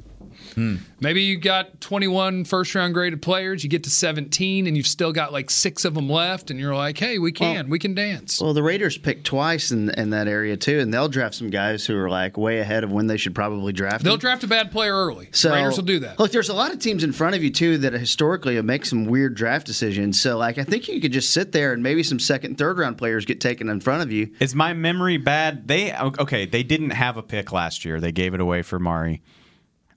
[0.55, 0.77] Hmm.
[1.01, 5.13] Maybe you got 21 first round graded players, you get to 17, and you've still
[5.13, 8.41] got like six of them left, and you're like, hey, we can, we can dance.
[8.41, 11.87] Well, the Raiders picked twice in, in that area too, and they'll draft some guys
[11.87, 14.05] who are like way ahead of when they should probably draft.
[14.05, 14.21] They'll them.
[14.21, 15.29] draft a bad player early.
[15.33, 16.19] So Raiders will do that.
[16.19, 18.85] Look, there's a lot of teams in front of you too that historically have make
[18.85, 20.21] some weird draft decisions.
[20.21, 22.79] So, like, I think you could just sit there and maybe some second, and third
[22.79, 24.31] round players get taken in front of you.
[24.41, 25.69] Is my memory bad?
[25.69, 26.47] They okay.
[26.47, 28.01] They didn't have a pick last year.
[28.01, 29.23] They gave it away for Mari.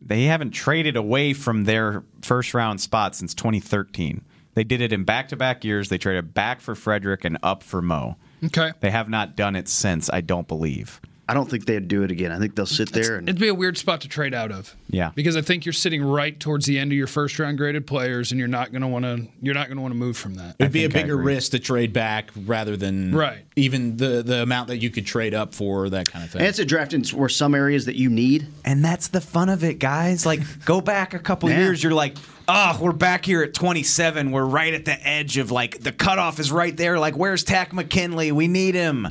[0.02, 4.24] They haven't traded away from their first round spot since 2013.
[4.54, 5.90] They did it in back to back years.
[5.90, 8.18] They traded back for Frederick and up for Mo.
[8.44, 8.72] Okay.
[8.80, 10.10] They have not done it since.
[10.10, 11.00] I don't believe.
[11.32, 12.30] I don't think they'd do it again.
[12.34, 14.76] I think they'll sit there and It'd be a weird spot to trade out of.
[14.90, 15.12] Yeah.
[15.16, 18.32] Because I think you're sitting right towards the end of your first round graded players,
[18.34, 19.28] and you're not going to want to.
[19.42, 20.58] You're not going to want to move from that.
[20.60, 23.46] It'd be a bigger risk to trade back rather than Right.
[23.56, 26.42] even the the amount that you could trade up for that kind of thing.
[26.42, 28.48] and it's a draft in where some areas that you need.
[28.66, 30.26] And that's the fun of it, guys.
[30.26, 31.60] Like, go back a couple Yeah.
[31.60, 31.82] years.
[31.82, 32.18] You're like,
[32.50, 34.32] oh, we're back here at 27.
[34.32, 37.00] We're right at the edge of like the cutoff is right there.
[37.00, 38.34] Like, where's Takk McKinley?
[38.34, 39.08] We need him.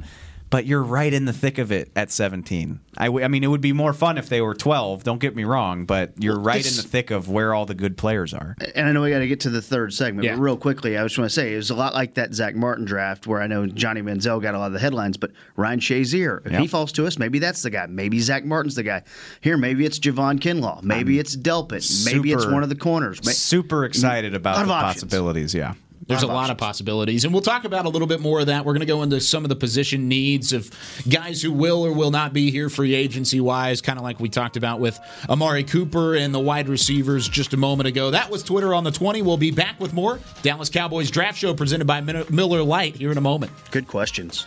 [0.50, 2.80] But you're right in the thick of it at 17.
[2.98, 5.04] I, w- I mean, it would be more fun if they were 12.
[5.04, 7.74] Don't get me wrong, but you're right this- in the thick of where all the
[7.74, 8.56] good players are.
[8.74, 10.34] And I know we got to get to the third segment, Yeah.
[10.34, 12.56] but real quickly, I just want to say it was a lot like that Zack
[12.56, 15.78] Martin draft where I know Johnny Manziel got a lot of the headlines, but Ryan
[15.78, 16.60] Shazier, if Yep.
[16.60, 17.86] he falls to us, maybe that's the guy.
[17.86, 19.02] Maybe Zack Martin's the guy.
[19.40, 20.82] Here, maybe it's Javon Kinlaw.
[20.82, 22.04] Maybe it's Delpit.
[22.12, 23.24] Maybe it's one of the corners.
[23.24, 25.04] Ma- Super excited about the options.
[25.04, 25.54] possibilities.
[25.54, 25.74] Yeah.
[26.10, 27.24] There's a lot of possibilities.
[27.24, 28.64] And we'll talk about a little bit more of that.
[28.64, 30.70] We're going to go into some of the position needs of
[31.08, 34.28] guys who will or will not be here free agency wise, kind of like we
[34.28, 34.98] talked about with
[35.28, 38.10] Amari Cooper and the wide receivers just a moment ago.
[38.10, 39.22] That was Twitter on the 20.
[39.22, 43.18] We'll be back with more Dallas Cowboys draft show presented by Miller Lite here in
[43.18, 43.52] a moment.
[43.70, 44.46] Good questions.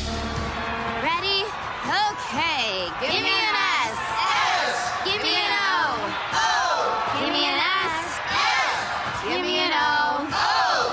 [2.99, 3.07] Ready?
[3.07, 3.13] Okay.
[3.13, 3.97] Give, me an S.
[4.19, 5.05] S.
[5.05, 5.95] Give me an O.
[6.33, 7.19] O.
[7.19, 8.19] Give me an S.
[8.27, 8.79] S.
[9.23, 10.27] Give me an O.
[10.27, 10.91] O.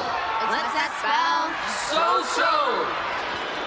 [0.48, 1.50] What's that spell?
[1.90, 2.50] So so.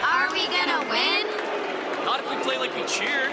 [0.06, 2.06] Are we gonna win?
[2.06, 3.32] Not if we play like we cheer.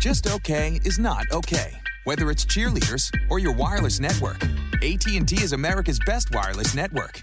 [0.00, 1.72] Just okay is not okay.
[2.04, 4.42] Whether it's cheerleaders or your wireless network,
[4.82, 7.22] AT&T is America's best wireless network.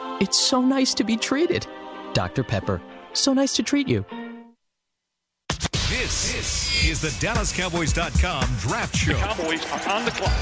[0.21, 1.67] it's so nice to be treated.
[2.13, 2.43] Dr.
[2.43, 4.05] Pepper, so nice to treat you.
[5.89, 9.15] This, this is the DallasCowboys.com draft show.
[9.15, 10.33] Cowboys are on the clock.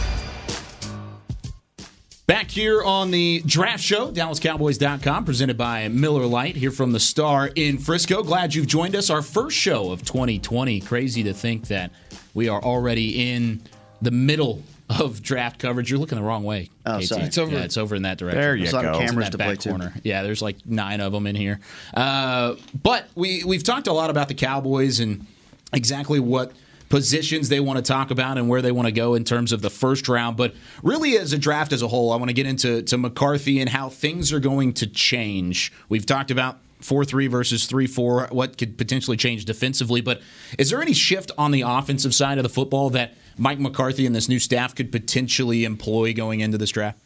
[2.27, 7.49] Back here on the draft show, DallasCowboys.com, presented by Miller Lite, here from the Star
[7.55, 8.21] in Frisco.
[8.21, 9.09] Glad you've joined us.
[9.09, 10.81] Our first show of 2020.
[10.81, 11.91] Crazy to think that
[12.35, 13.61] we are already in
[14.03, 15.89] the middle of draft coverage.
[15.89, 16.69] You're looking the wrong way.
[16.85, 17.03] Oh, KT.
[17.05, 17.23] sorry.
[17.23, 17.51] It's over.
[17.51, 18.41] Yeah, it's over in that direction.
[18.41, 18.99] There you There's a lot of go.
[18.99, 19.69] cameras in that to play back to.
[19.69, 19.93] corner.
[20.03, 21.59] Yeah, there's like nine of them in here.
[21.93, 25.25] Uh, but we we've talked a lot about the Cowboys and
[25.73, 26.51] exactly what
[26.89, 29.61] positions they want to talk about and where they want to go in terms of
[29.61, 30.35] the first round.
[30.35, 33.59] But really, as a draft as a whole, I want to get into to McCarthy
[33.59, 35.71] and how things are going to change.
[35.87, 36.57] We've talked about.
[36.81, 39.99] 4 3 versus 3 4, what could potentially change defensively.
[39.99, 40.21] But
[40.57, 44.15] is there any shift on the offensive side of the football that Mike McCarthy and
[44.15, 46.99] this new staff could potentially employ going into this draft?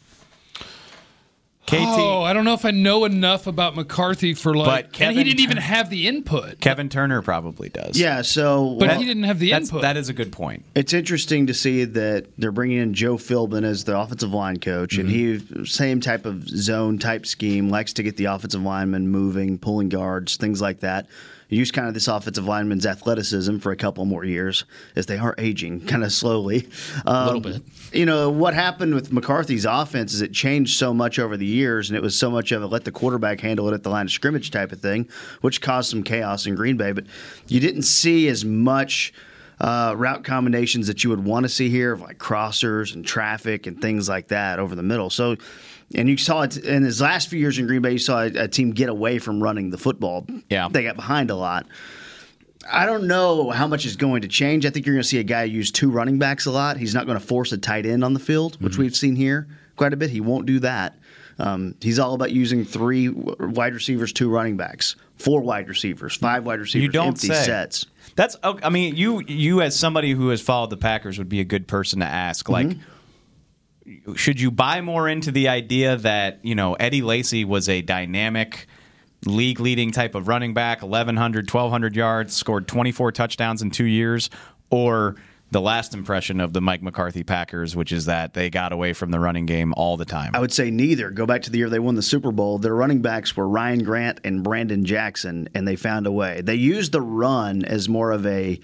[1.66, 1.76] KT.
[1.80, 4.66] Oh, I don't know if I know enough about McCarthy for like.
[4.66, 6.60] But and Kevin he didn't even have the input.
[6.60, 7.98] Kevin Turner probably does.
[7.98, 9.80] Yeah, so But well, he didn't have the input.
[9.80, 10.64] that is a good point.
[10.74, 14.98] It's interesting to see that they're bringing in Joe Philbin as the offensive line coach,
[14.98, 15.58] and mm-hmm.
[15.58, 19.88] he same type of zone type scheme, likes to get the offensive linemen moving, pulling
[19.88, 21.06] guards, things like that.
[21.48, 24.64] Use kind of this offensive lineman's athleticism for a couple more years
[24.96, 26.68] as they are aging kind of slowly.
[27.06, 27.62] Um, little bit.
[27.92, 31.90] You know what happened with McCarthy's offense is it changed so much over the years,
[31.90, 34.06] and it was so much of a let the quarterback handle it at the line
[34.06, 35.08] of scrimmage type of thing,
[35.42, 36.92] which caused some chaos in Green Bay.
[36.92, 37.04] But
[37.48, 39.12] you didn't see as much
[39.60, 43.66] uh, route combinations that you would want to see here of like crossers and traffic
[43.66, 45.10] and things like that over the middle.
[45.10, 45.36] So,
[45.94, 47.92] and you saw it in his last few years in Green Bay.
[47.92, 50.26] You saw a, a team get away from running the football.
[50.50, 50.68] Yeah.
[50.70, 51.66] they got behind a lot.
[52.70, 54.64] I don't know how much is going to change.
[54.64, 56.78] I think you're going to see a guy use two running backs a lot.
[56.78, 59.46] He's not going to force a tight end on the field, which we've seen here
[59.76, 60.08] quite a bit.
[60.10, 60.96] He won't do that.
[61.38, 66.46] Um, he's all about using three wide receivers, two running backs, four wide receivers, five
[66.46, 67.42] wide receivers, You don't empty say.
[67.44, 67.86] sets.
[68.14, 68.36] That's.
[68.44, 71.44] oh, I mean, you you as somebody who has followed the Packers would be a
[71.44, 72.48] good person to ask.
[72.48, 72.76] Like,
[74.14, 78.66] should you buy more into the idea that you know Eddie Lacy was a dynamic,
[79.26, 84.30] league leading type of running back, 1,100, 1,200 yards, scored 24 touchdowns in two years,
[84.70, 85.16] or
[85.50, 89.10] the last impression of the Mike McCarthy Packers, which is that they got away from
[89.10, 90.32] the running game all the time.
[90.34, 91.10] I would say neither.
[91.10, 92.58] Go back to the year they won the Super Bowl.
[92.58, 96.40] Their running backs were Ryan Grant and Brandon Jackson, and they found a way.
[96.40, 98.58] They used the run as more of a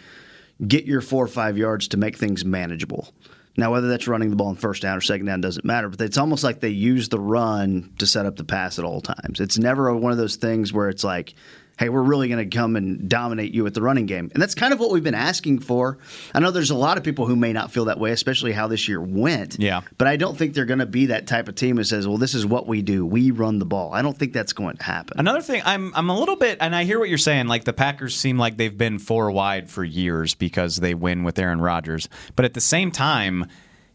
[0.67, 3.13] get your four or five yards to make things manageable.
[3.61, 6.01] Now, whether that's running the ball in first down or second down doesn't matter, but
[6.01, 9.39] it's almost like they use the run to set up the pass at all times.
[9.39, 11.35] It's never one of those things where it's like,
[11.81, 14.31] hey, we're really going to come and dominate you at the running game.
[14.35, 15.97] And that's kind of what we've been asking for.
[16.35, 18.69] I know there's a lot of people who may not feel that way, especially how
[18.69, 19.59] this year went.
[19.59, 19.81] Yeah.
[19.97, 22.19] But I don't think they're going to be that type of team that says, well,
[22.19, 23.07] this is what we do.
[23.07, 23.95] We run the ball.
[23.95, 25.19] I don't think that's going to happen.
[25.19, 27.47] Another thing, I'm I'm a little bit, and I hear what you're saying.
[27.47, 31.39] Like the Packers seem like they've been four wide for years because they win with
[31.39, 33.47] Aaron Rodgers, but at the same time,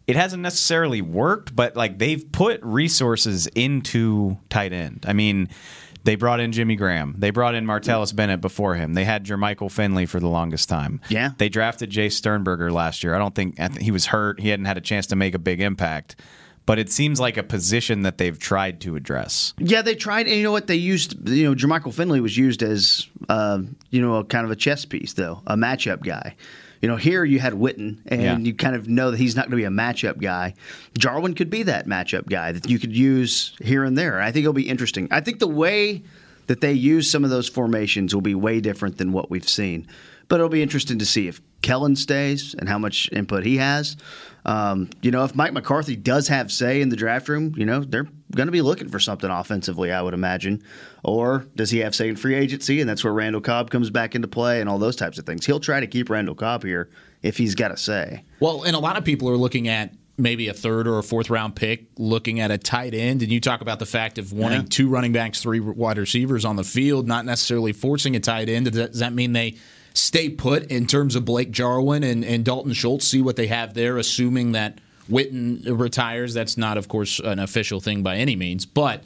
[0.07, 1.55] it hasn't necessarily worked.
[1.55, 5.05] But like they've put resources into tight end.
[5.07, 5.49] I mean.
[6.06, 7.16] They brought in Jimmy Graham.
[7.18, 8.93] They brought in Martellus Bennett before him.
[8.93, 11.01] They had Jermichael Finley for the longest time.
[11.10, 11.32] Yeah.
[11.38, 13.16] They drafted Jace Sternberger last year.
[13.16, 14.39] I don't think I think he was hurt.
[14.39, 16.16] He hadn't had a chance to make a big impact.
[16.68, 19.53] But it seems like a position that they've tried to address.
[19.60, 20.66] Yeah, they tried, and you know what?
[20.66, 23.60] They used, you know, Jermichael Finley was used as, uh,
[23.91, 26.36] you know, a kind of a chess piece, though, a matchup guy.
[26.86, 28.38] You know, here you had Witten, and Yeah.
[28.38, 30.53] you kind of know that he's not going to be a matchup guy.
[30.95, 34.21] Jarwin could be that matchup guy that you could use here and there.
[34.21, 35.07] I think it'll be interesting.
[35.09, 36.03] I think the way
[36.45, 39.88] that they use some of those formations will be way different than what we've seen.
[40.27, 43.97] But it'll be interesting to see if Kellen stays and how much input he has.
[44.46, 47.80] Um, you know, if Mike McCarthy does have say in the draft room, you know,
[47.84, 50.64] they're going to be looking for something offensively, I would imagine.
[51.04, 52.80] Or does he have say in free agency?
[52.80, 55.46] And that's where Randall Cobb comes back into play and all those types of things.
[55.46, 56.89] He'll try to keep Randall Cobb here
[57.24, 58.24] if he's got a say.
[58.39, 61.30] Well, and a lot of people are looking at maybe a third or a fourth
[61.30, 64.62] round pick, looking at a tight end, and you talk about the fact of wanting
[64.62, 64.68] Yeah.
[64.70, 68.66] two running backs, three wide receivers on the field, not necessarily forcing a tight end.
[68.68, 69.56] Does that, does that mean they
[69.96, 73.74] stay put in terms of Blake Jarwin and, and Dalton Schultz, see what they have
[73.74, 74.80] there, assuming that
[75.10, 76.34] Witten retires?
[76.34, 79.04] That's not, of course, an official thing by any means, but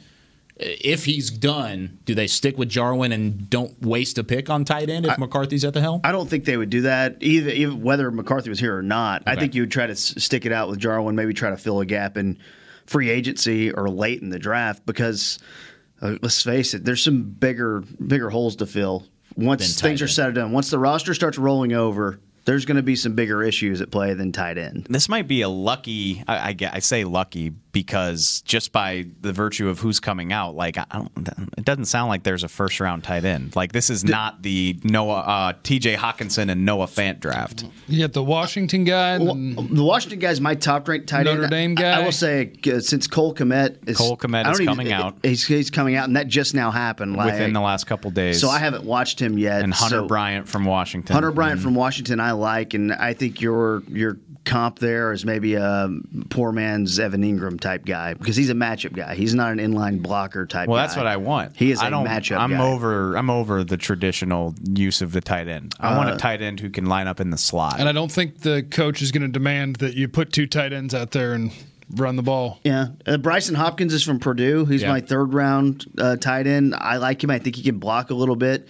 [0.59, 4.89] if he's done, do they stick with Jarwin and don't waste a pick on tight
[4.89, 6.01] end if McCarthy's at the helm?
[6.03, 9.23] I don't think they would do that either, even whether McCarthy was here or not.
[9.25, 11.79] I think you would try to stick it out with Jarwin, maybe try to fill
[11.79, 12.37] a gap in
[12.85, 15.39] free agency or late in the draft because
[16.01, 19.05] uh, let's face it, there's some bigger bigger holes to fill
[19.45, 20.11] once things are end.
[20.11, 20.51] said and done.
[20.51, 24.13] Once the roster starts rolling over, there's going to be some bigger issues at play
[24.13, 24.87] than tight end.
[24.89, 26.23] This might be a lucky.
[26.27, 30.77] I, I, I say lucky because just by the virtue of who's coming out, like
[30.77, 33.55] I don't, it doesn't sound like there's a first round tight end.
[33.55, 35.95] Like this is not the Noah, uh, T.J.
[35.95, 37.65] Hockenson and Noah Fant draft.
[37.87, 39.15] You got the Washington guy.
[39.15, 41.51] and then- The Washington guy's my top ranked tight Notre end.
[41.51, 44.91] Dame I- I, will say uh, since Cole Komet is Cole Kmet is don't coming
[44.91, 45.17] out.
[45.23, 47.15] He's, he's coming out, and that just now happened.
[47.15, 48.39] Like, within the last couple days.
[48.39, 49.61] So I haven't watched him yet.
[49.61, 51.13] and Hunter so- Bryant from Washington.
[51.13, 54.17] Hunter Bryant from Washington, I like, and I think your your
[54.49, 55.89] comp there is maybe a
[56.29, 59.15] poor man's Evan Engram type guy because he's a matchup guy.
[59.15, 60.67] He's not an inline blocker type.
[60.67, 60.87] Well, guy.
[60.87, 61.55] that's what I want.
[61.55, 62.61] He is I a don't, matchup I'm guy.
[62.61, 63.15] over.
[63.15, 65.73] I'm over the traditional use of the tight end.
[65.79, 67.79] I want a Uh, tight end who can line up in the slot.
[67.79, 70.73] and I don't think the coach is going to demand that you put two tight
[70.73, 71.51] ends out there and
[71.95, 72.59] run the ball.
[72.63, 74.65] Yeah, uh, Brycen Hopkins is from Purdue.
[74.65, 74.89] He's Yeah.
[74.91, 76.75] my third round uh, tight end.
[76.77, 77.29] I like him.
[77.29, 78.67] I think he can block a little bit.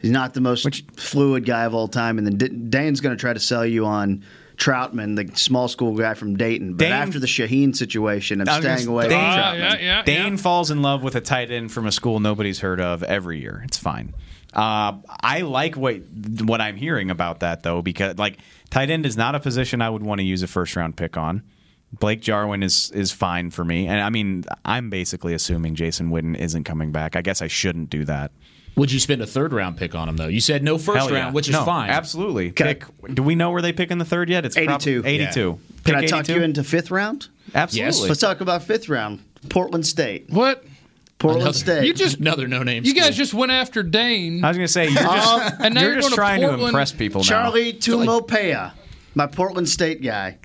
[0.00, 0.66] He's not the most
[0.98, 2.18] fluid guy of all time.
[2.18, 4.24] And then D- Dane's going to try to sell you on
[4.56, 6.72] Trautman, the small school guy from Dayton.
[6.74, 9.40] But Dane- after the Shaheen situation, I'm I was gonna staying s- away Dane, from
[9.40, 10.04] Trautman.
[10.04, 13.40] Dane falls in love with a tight end from a school nobody's heard of every
[13.40, 13.62] year.
[13.64, 14.14] It's fine.
[14.52, 15.96] Uh, I like what
[16.44, 18.38] what I'm hearing about that though, because like
[18.70, 21.16] tight end is not a position I would want to use a first round pick
[21.16, 21.42] on.
[21.98, 26.36] Blake Jarwin is is fine for me, and I mean I'm basically assuming Jason Witten
[26.36, 27.16] isn't coming back.
[27.16, 28.32] I guess I shouldn't do that.
[28.76, 30.28] Would you spend a third round pick on him though?
[30.28, 31.14] You said no first yeah.
[31.16, 31.90] round, which is No, fine.
[31.90, 32.52] Absolutely.
[32.52, 32.78] Can I-
[33.12, 34.46] do we know where they pick in the third yet?
[34.46, 35.02] It's prob- 82.
[35.04, 35.58] 82.
[35.84, 36.38] Can I Pick talk 82?
[36.38, 37.28] you into fifth round?
[37.54, 38.08] Absolutely.
[38.08, 39.20] Let's talk about fifth round.
[39.50, 40.26] Portland State.
[40.30, 40.64] What?
[41.18, 41.84] Portland Another- State.
[41.86, 42.84] You just Another no name.
[42.84, 44.44] you guys just went after Dane.
[44.44, 46.56] I was going to say you're just, uh, and now you're you're just trying to
[46.56, 47.28] to impress people now.
[47.28, 48.72] Charlie Taumoepeau,
[49.14, 50.38] my Portland State guy.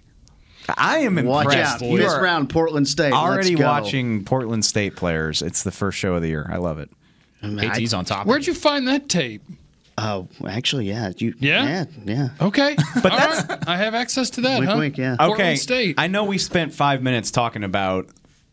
[0.77, 1.81] I am Watch impressed.
[1.81, 1.89] out.
[1.89, 3.13] You Fifth are round, Portland State.
[3.13, 3.65] already Let's go.
[3.67, 5.41] watching Portland State players.
[5.41, 6.49] It's the first show of the year.
[6.51, 6.89] I love it.
[7.43, 8.27] AT's on top.
[8.27, 9.41] Where'd you find that tape?
[9.97, 11.11] Oh, actually, yeah.
[11.17, 11.65] You, Yeah?
[11.65, 12.29] Yeah, yeah.
[12.39, 14.59] Okay, but that's I have access to that.
[14.59, 14.77] Wink, huh?
[14.77, 15.15] wink, yeah.
[15.17, 15.95] Portland okay, State.
[15.97, 18.07] I know we spent five minutes talking about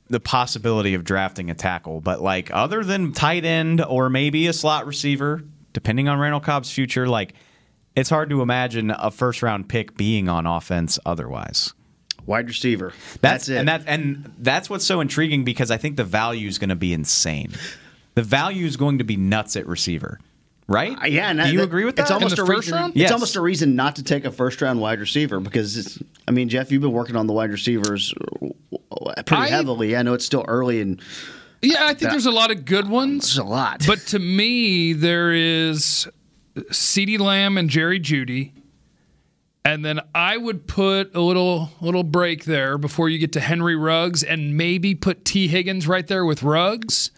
[0.09, 4.53] the possibility of drafting a tackle, but like other than tight end or maybe a
[4.53, 7.35] slot receiver, depending on Randall Cobb's future, like
[7.95, 11.75] it's hard to imagine a first round pick being on offense otherwise.
[12.25, 12.95] Wide receiver.
[13.21, 13.57] That's, That's it.
[13.59, 16.75] and that and that's what's so intriguing because I think the value is going to
[16.77, 17.53] be insane.
[18.15, 20.21] The value is going to be nuts at receiver,
[20.69, 20.97] right?
[21.03, 22.03] Uh, yeah, and do you that- agree with that?
[22.03, 22.75] It's almost a reason.
[22.75, 22.95] round?
[22.97, 23.07] Yes.
[23.07, 25.99] It's almost a reason not to take a first round wide receiver because it's.
[26.29, 28.15] I mean, Jeff, you've been working on the wide receivers
[29.27, 29.97] pretty I- heavily.
[29.97, 31.01] I know it's still early and
[31.61, 33.23] yeah, I think there's a lot of good ones.
[33.25, 33.85] there's a lot.
[33.87, 36.07] But to me, there is
[36.57, 38.53] CeeDee Lamb and Jerry Jeudy,
[39.65, 43.75] And then I would put a little little break there before you get to Henry
[43.77, 47.11] Ruggs and maybe put Tee Higgins right there with Ruggs.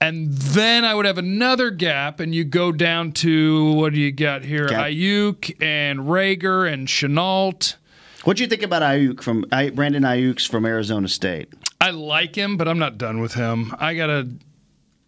[0.00, 4.12] And then I would have another gap, and you go down to what do you
[4.12, 4.64] got here?
[4.66, 4.74] Okay.
[4.74, 7.76] Aiyuk and Reagor and Shenault.
[8.24, 11.52] What do you think about Aiyuk from I, Brandon Aiyuk's from Arizona State?
[11.80, 13.74] I like him, but I'm not done with him.
[13.78, 14.28] I gotta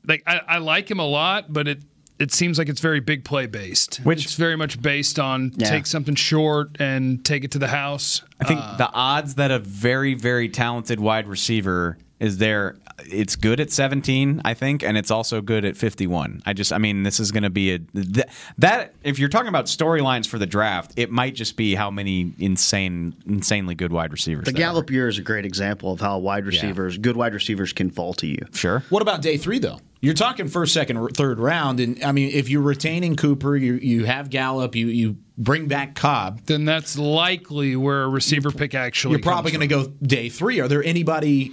[0.06, 1.82] like I, I like him a lot, but it
[2.18, 3.96] it seems like it's very big play based.
[3.98, 5.68] Which it's very much based on Yeah.
[5.70, 8.22] take something short and take it to the house.
[8.40, 13.36] I think Uh, the odds that a very, very talented wide receiver is there, it's
[13.36, 16.42] good at 17, I think, and it's also good at 51.
[16.46, 18.26] I just, I mean, this is going to be a th-
[18.58, 22.32] that if you're talking about storylines for the draft, it might just be how many
[22.38, 24.46] insane, insanely good wide receivers.
[24.46, 24.72] The there are.
[24.72, 28.14] Gallup year is a great example of how wide receivers, good wide receivers, can fall
[28.14, 28.38] to you.
[28.52, 28.82] Sure.
[28.88, 29.80] What about day three, though?
[30.00, 34.04] You're talking first, second, third round, and I mean, if you're retaining Cooper, you you
[34.04, 39.12] have Gallup, you you bring back Cobb, then that's likely where a receiver pick actually.
[39.12, 40.60] you're probably going to go day three.
[40.60, 41.52] Are there anybody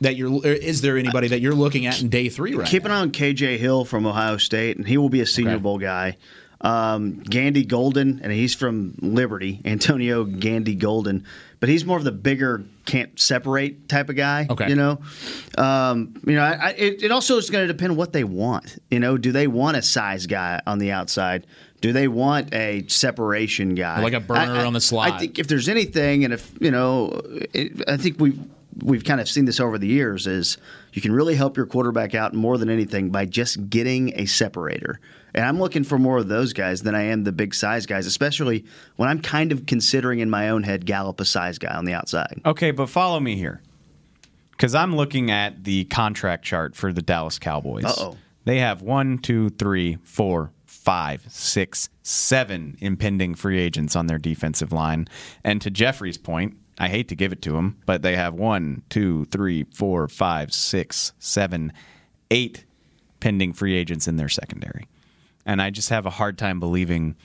[0.00, 0.30] that you're?
[0.32, 3.00] or Is there anybody that you're looking at in day three right Keep an eye
[3.00, 6.16] on KJ Hill from Ohio State, and he will be a Senior Bowl guy.
[6.62, 11.24] Um, Gandy Golden, and he's from Liberty, Antonio Gandy Golden,
[11.58, 14.46] but he's more of the bigger can't separate type of guy.
[14.50, 14.68] Okay.
[14.68, 15.00] you know,
[15.56, 18.78] um, you know, I, I, it, it also is going to depend what they want.
[18.90, 21.46] You know, do they want a size guy on the outside?
[21.80, 25.12] Do they want a separation guy, Like a burner I- on the slot.
[25.12, 27.22] I think if there's anything, and if you know,
[27.54, 28.38] it, I think we've
[28.82, 30.58] we've kind of seen this over the years, is
[30.92, 35.00] you can really help your quarterback out more than anything by just getting a separator.
[35.34, 38.06] And I'm looking for more of those guys than I am the big size guys,
[38.06, 38.64] especially
[38.96, 41.92] when I'm kind of considering in my own head Gallup a size guy on the
[41.92, 42.40] outside.
[42.44, 43.62] Okay, but follow me here.
[44.50, 47.84] Because I'm looking at the contract chart for the Dallas Cowboys.
[47.84, 48.16] Uh-oh.
[48.44, 54.72] They have one, two, three, four, five, six, seven impending free agents on their defensive
[54.72, 55.06] line.
[55.44, 58.82] And to Jeffrey's point, I hate to give it to them, but they have one,
[58.88, 61.72] two, three, four, five, six, seven,
[62.30, 62.64] eight
[63.20, 64.88] pending free agents in their secondary.
[65.44, 67.16] And I just have a hard time believing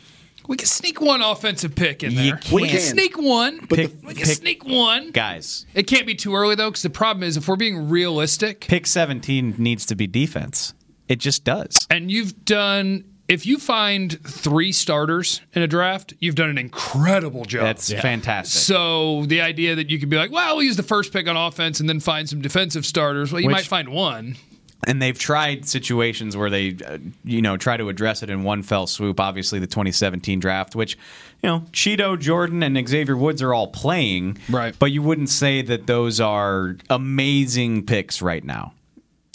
[0.48, 2.40] We can sneak one offensive pick in You there.
[2.52, 3.66] We can sneak one.
[3.68, 5.12] Pick- we can pick- sneak one.
[5.12, 5.66] guys.
[5.74, 8.86] It can't be too early though, because the problem is if we're being realistic, Pick
[8.86, 10.74] 17 needs to be defense.
[11.08, 11.88] It just does.
[11.90, 13.06] and you've done.
[13.28, 17.64] If you find three starters in a draft, you've done an incredible job.
[17.64, 18.62] That's fantastic.
[18.62, 21.36] So the idea that you could be like, well, we'll use the first pick on
[21.36, 23.32] offense and then find some defensive starters.
[23.32, 24.36] Well, you Which- might find one.
[24.86, 28.62] and they've tried situations where they uh, you know try to address it in one
[28.62, 30.96] fell swoop obviously the 2017 draft which
[31.42, 35.64] you know Chido Jourdan and xavier woods are all playing right but you wouldn't say
[35.64, 38.74] that those are amazing picks right now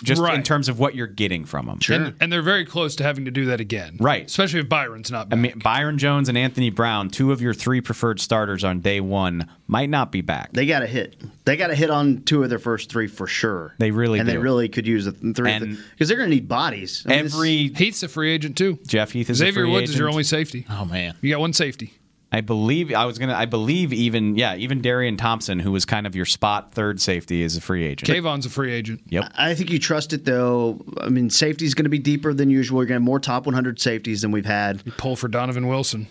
[0.03, 3.05] just in terms of what you're getting from them And, and they're very close to
[3.05, 3.97] having to do that again.
[4.01, 4.27] Right.
[4.27, 7.81] Especially if Byron's not I mean, Byron Jones and Anthony Brown, two of your three
[7.81, 10.53] preferred starters on day one, might not be back.
[10.53, 11.17] They got to hit.
[11.45, 13.75] They got to hit on two of their first three for sure.
[13.79, 14.33] They really and do.
[14.33, 17.05] they really could use the three And because they're going to need bodies.
[17.07, 18.79] I mean, Every Heath's a free agent too.
[18.87, 20.67] Jeff Heath is a Xavier free Woods is your only safety.
[20.69, 21.95] Oh man, you got one safety.
[22.33, 23.35] I believe I was gonna.
[23.35, 27.43] I believe even yeah, even Darian Thompson, who was kind of your spot third safety,
[27.43, 28.09] is a free agent.
[28.09, 29.03] Kavon's a free agent.
[29.09, 29.33] Yep.
[29.37, 30.81] I think you trust it though.
[31.01, 32.79] I mean, safety is going to be deeper than usual.
[32.81, 34.81] You're going to have more top 100 safeties than we've had.
[34.85, 36.07] You pull for Donovan Wilson.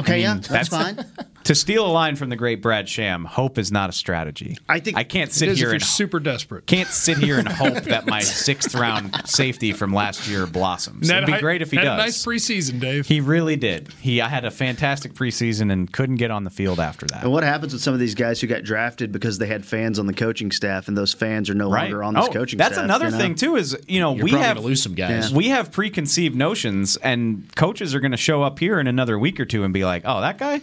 [0.00, 0.96] Okay, I mean, yeah, that's, fine.
[1.46, 4.58] To steal a line from the great Brad Sham, hope is not a strategy.
[4.68, 6.66] I think I can't sit is here if you're and super desperate.
[6.66, 11.08] can't sit here and hope that my sixth round safety from last year blossoms.
[11.08, 12.00] Had It'd be hi- great if he had does.
[12.00, 13.06] a nice preseason, Dave.
[13.06, 13.92] he really did.
[14.00, 17.22] He I had a fantastic preseason and couldn't get on the field after that.
[17.22, 20.00] And what happens with some of these guys who got drafted because they had fans
[20.00, 22.74] on the coaching staff, and those fans are no longer on this oh, coaching that's
[22.74, 22.88] staff?
[22.88, 23.18] That's another you know?
[23.18, 23.54] thing too.
[23.54, 25.32] Is you know You're we have gonna lose some guys.
[25.32, 29.38] We have preconceived notions, and coaches are going to show up here in another week
[29.38, 30.60] or two and be like, "Oh, that guy,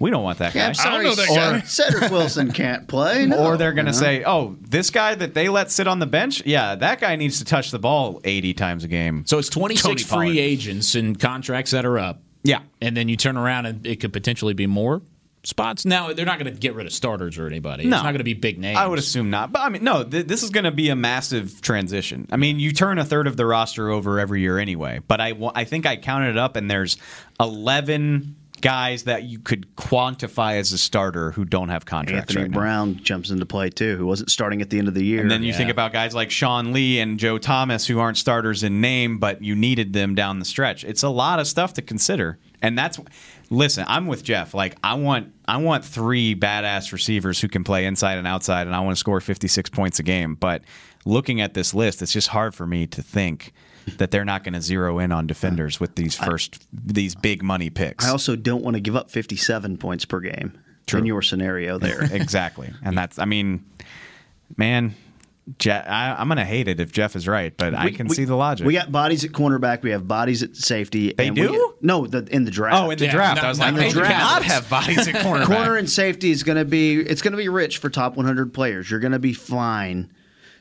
[0.00, 1.60] we don't want that Yeah, guy." I'm sorry, know that or guy.
[1.62, 3.26] Cedric Wilson can't play.
[3.26, 3.38] No.
[3.38, 4.06] or they're going to You know?
[4.06, 7.38] say, "Oh, this guy that they let sit on the bench, yeah, that guy needs
[7.38, 11.70] to touch the ball 80 times a game." So it's 26 free agents and contracts
[11.72, 12.22] that are up.
[12.42, 12.60] Yeah.
[12.82, 15.00] And then you turn around and it could potentially be more
[15.44, 15.84] spots.
[15.84, 17.84] Now, they're not going to get rid of starters or anybody.
[17.84, 17.96] No.
[17.96, 18.78] It's not going to be big names.
[18.78, 19.52] I would assume not.
[19.52, 22.26] But I mean, no, th- this is going to be a massive transition.
[22.32, 25.00] I mean, you turn a third of the roster over every year anyway.
[25.06, 26.96] But I, I think I counted it up, and there's
[27.40, 32.50] 11 guys that you could quantify as a starter who don't have contracts Anthony right
[32.50, 32.58] now.
[32.58, 35.20] Brown jumps into play too, who wasn't starting at the end of the year.
[35.20, 38.62] And then you think about guys like Sean Lee and Joe Thomas who aren't starters
[38.62, 40.82] in name, but you needed them down the stretch.
[40.82, 42.38] It's a lot of stuff to consider.
[42.62, 42.98] And that's
[43.50, 44.54] listen, I'm with Jeff.
[44.54, 48.74] Like I want I want three badass receivers who can play inside and outside and
[48.74, 50.62] I want to score 56 points a game, but
[51.04, 53.52] looking at this list, it's just hard for me to think
[53.98, 57.70] that they're not going to zero in on defenders with these first these big money
[57.70, 58.04] picks.
[58.04, 60.58] I also don't want to give up 57 points per game
[60.92, 62.02] in your scenario there.
[62.12, 62.72] exactly.
[62.82, 63.64] And that's I mean,
[64.56, 64.94] man,
[65.58, 68.14] Jeff, I, I'm going to hate it if Jeff is right, but I can we-
[68.14, 68.66] see the logic.
[68.66, 69.82] We got bodies at cornerback.
[69.82, 71.12] We have bodies at safety.
[71.12, 71.52] They and we do?
[71.52, 72.82] get- no, the, in the draft.
[72.82, 73.36] Oh, in the Yeah, draft.
[73.36, 74.18] not- I was like, In the they do draft.
[74.18, 75.44] not have bodies at cornerback.
[75.46, 78.54] Corner and safety is going to be it's going to be rich for top 100
[78.54, 78.90] players.
[78.90, 80.10] You're going to be fine.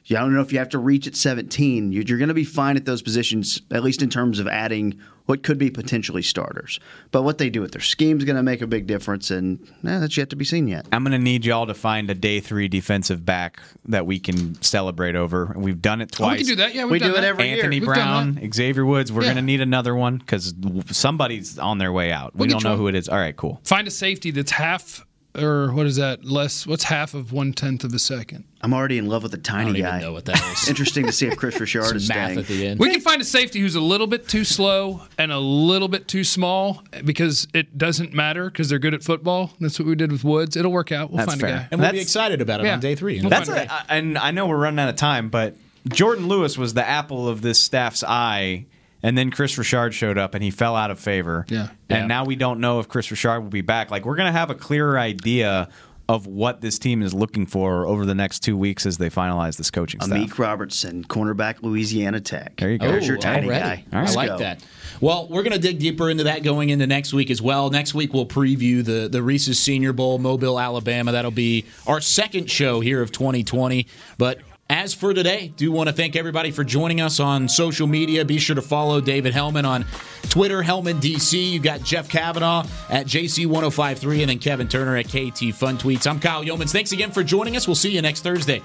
[0.05, 1.91] Yeah, I don't know if you have to reach at 17.
[1.93, 4.99] You're, you're going to be fine at those positions, at least in terms of adding
[5.27, 6.81] what could be potentially starters.
[7.11, 9.61] But what they do with their scheme is going to make a big difference, and
[9.87, 10.85] eh, that's yet to be seen yet.
[10.91, 14.61] I'm going to need y'all to find a day three defensive back that we can
[14.61, 15.53] celebrate over.
[15.55, 16.39] We've done it Oh, we twice.
[16.39, 16.75] can do that.
[16.75, 17.23] Yeah, we've We done do it that.
[17.27, 17.55] every year.
[17.55, 19.13] Anthony We've Brown, Xavier Woods.
[19.13, 19.27] We're Yeah.
[19.27, 20.53] going to need another one because
[20.91, 22.35] somebody's on their way out.
[22.35, 23.07] We We'll don't know you who it is.
[23.07, 23.61] All right, cool.
[23.63, 25.05] Find a safety that's half,
[25.37, 26.23] or what is that?
[26.23, 26.67] Less.
[26.67, 28.45] What's half of one tenth of a second?
[28.61, 29.99] I'm already in love with the tiny don't even guy.
[30.01, 30.67] know what that is.
[30.69, 32.77] Interesting to see if Kris Richard is staying.
[32.77, 36.07] We can find a safety who's a little bit too slow and a little bit
[36.07, 39.51] too small because it doesn't matter because they're good at football.
[39.59, 40.55] That's what we did with Woods.
[40.55, 41.09] It'll work out.
[41.09, 41.49] We'll That's find fair.
[41.49, 41.67] a guy.
[41.71, 43.19] And we'll be excited about it on day three.
[43.21, 45.55] We'll That's a a, and I know we're running out of time, but
[45.89, 48.65] Jourdan Lewis was the apple of this staff's eye,
[49.03, 51.45] and then Kris Richard showed up and he fell out of favor.
[51.49, 51.67] Yeah.
[51.89, 52.07] and Yeah.
[52.07, 53.91] now we don't know if Kris Richard will be back.
[53.91, 55.69] Like we're gonna have a clearer idea
[56.09, 59.55] of what this team is looking for over the next two weeks as they finalize
[59.55, 60.17] this coaching staff.
[60.17, 62.57] Amik Robertson, cornerback, Louisiana Tech.
[62.57, 62.87] There you go.
[62.87, 63.83] Oh, There's your Oh, tiny already.
[63.89, 63.97] guy.
[63.99, 64.37] I like go.
[64.39, 64.61] that.
[64.99, 67.69] Well, we're going to dig deeper into that going into next week as well.
[67.69, 71.13] Next week we'll preview the the Reese's Senior Bowl, Mobile, Alabama.
[71.13, 73.87] That'll be our second show here of 2020.
[74.17, 74.39] But
[74.69, 78.25] as for today, do want to thank everybody for joining us on social media.
[78.25, 79.85] Be sure to follow David Helman on
[80.29, 81.51] Twitter, Helman DC.
[81.51, 86.07] You've got Jeff Cavanaugh at JC1053 and then Kevin Turner at KT Fun Tweets.
[86.07, 86.71] I'm Kyle Youmans.
[86.71, 87.67] Thanks again for joining us.
[87.67, 88.61] We'll see you next Thursday.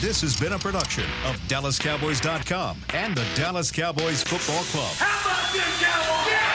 [0.00, 4.92] This has been a production of DallasCowboys.com and the Dallas Cowboys Football Club.
[4.96, 6.51] How about this, Cowboys?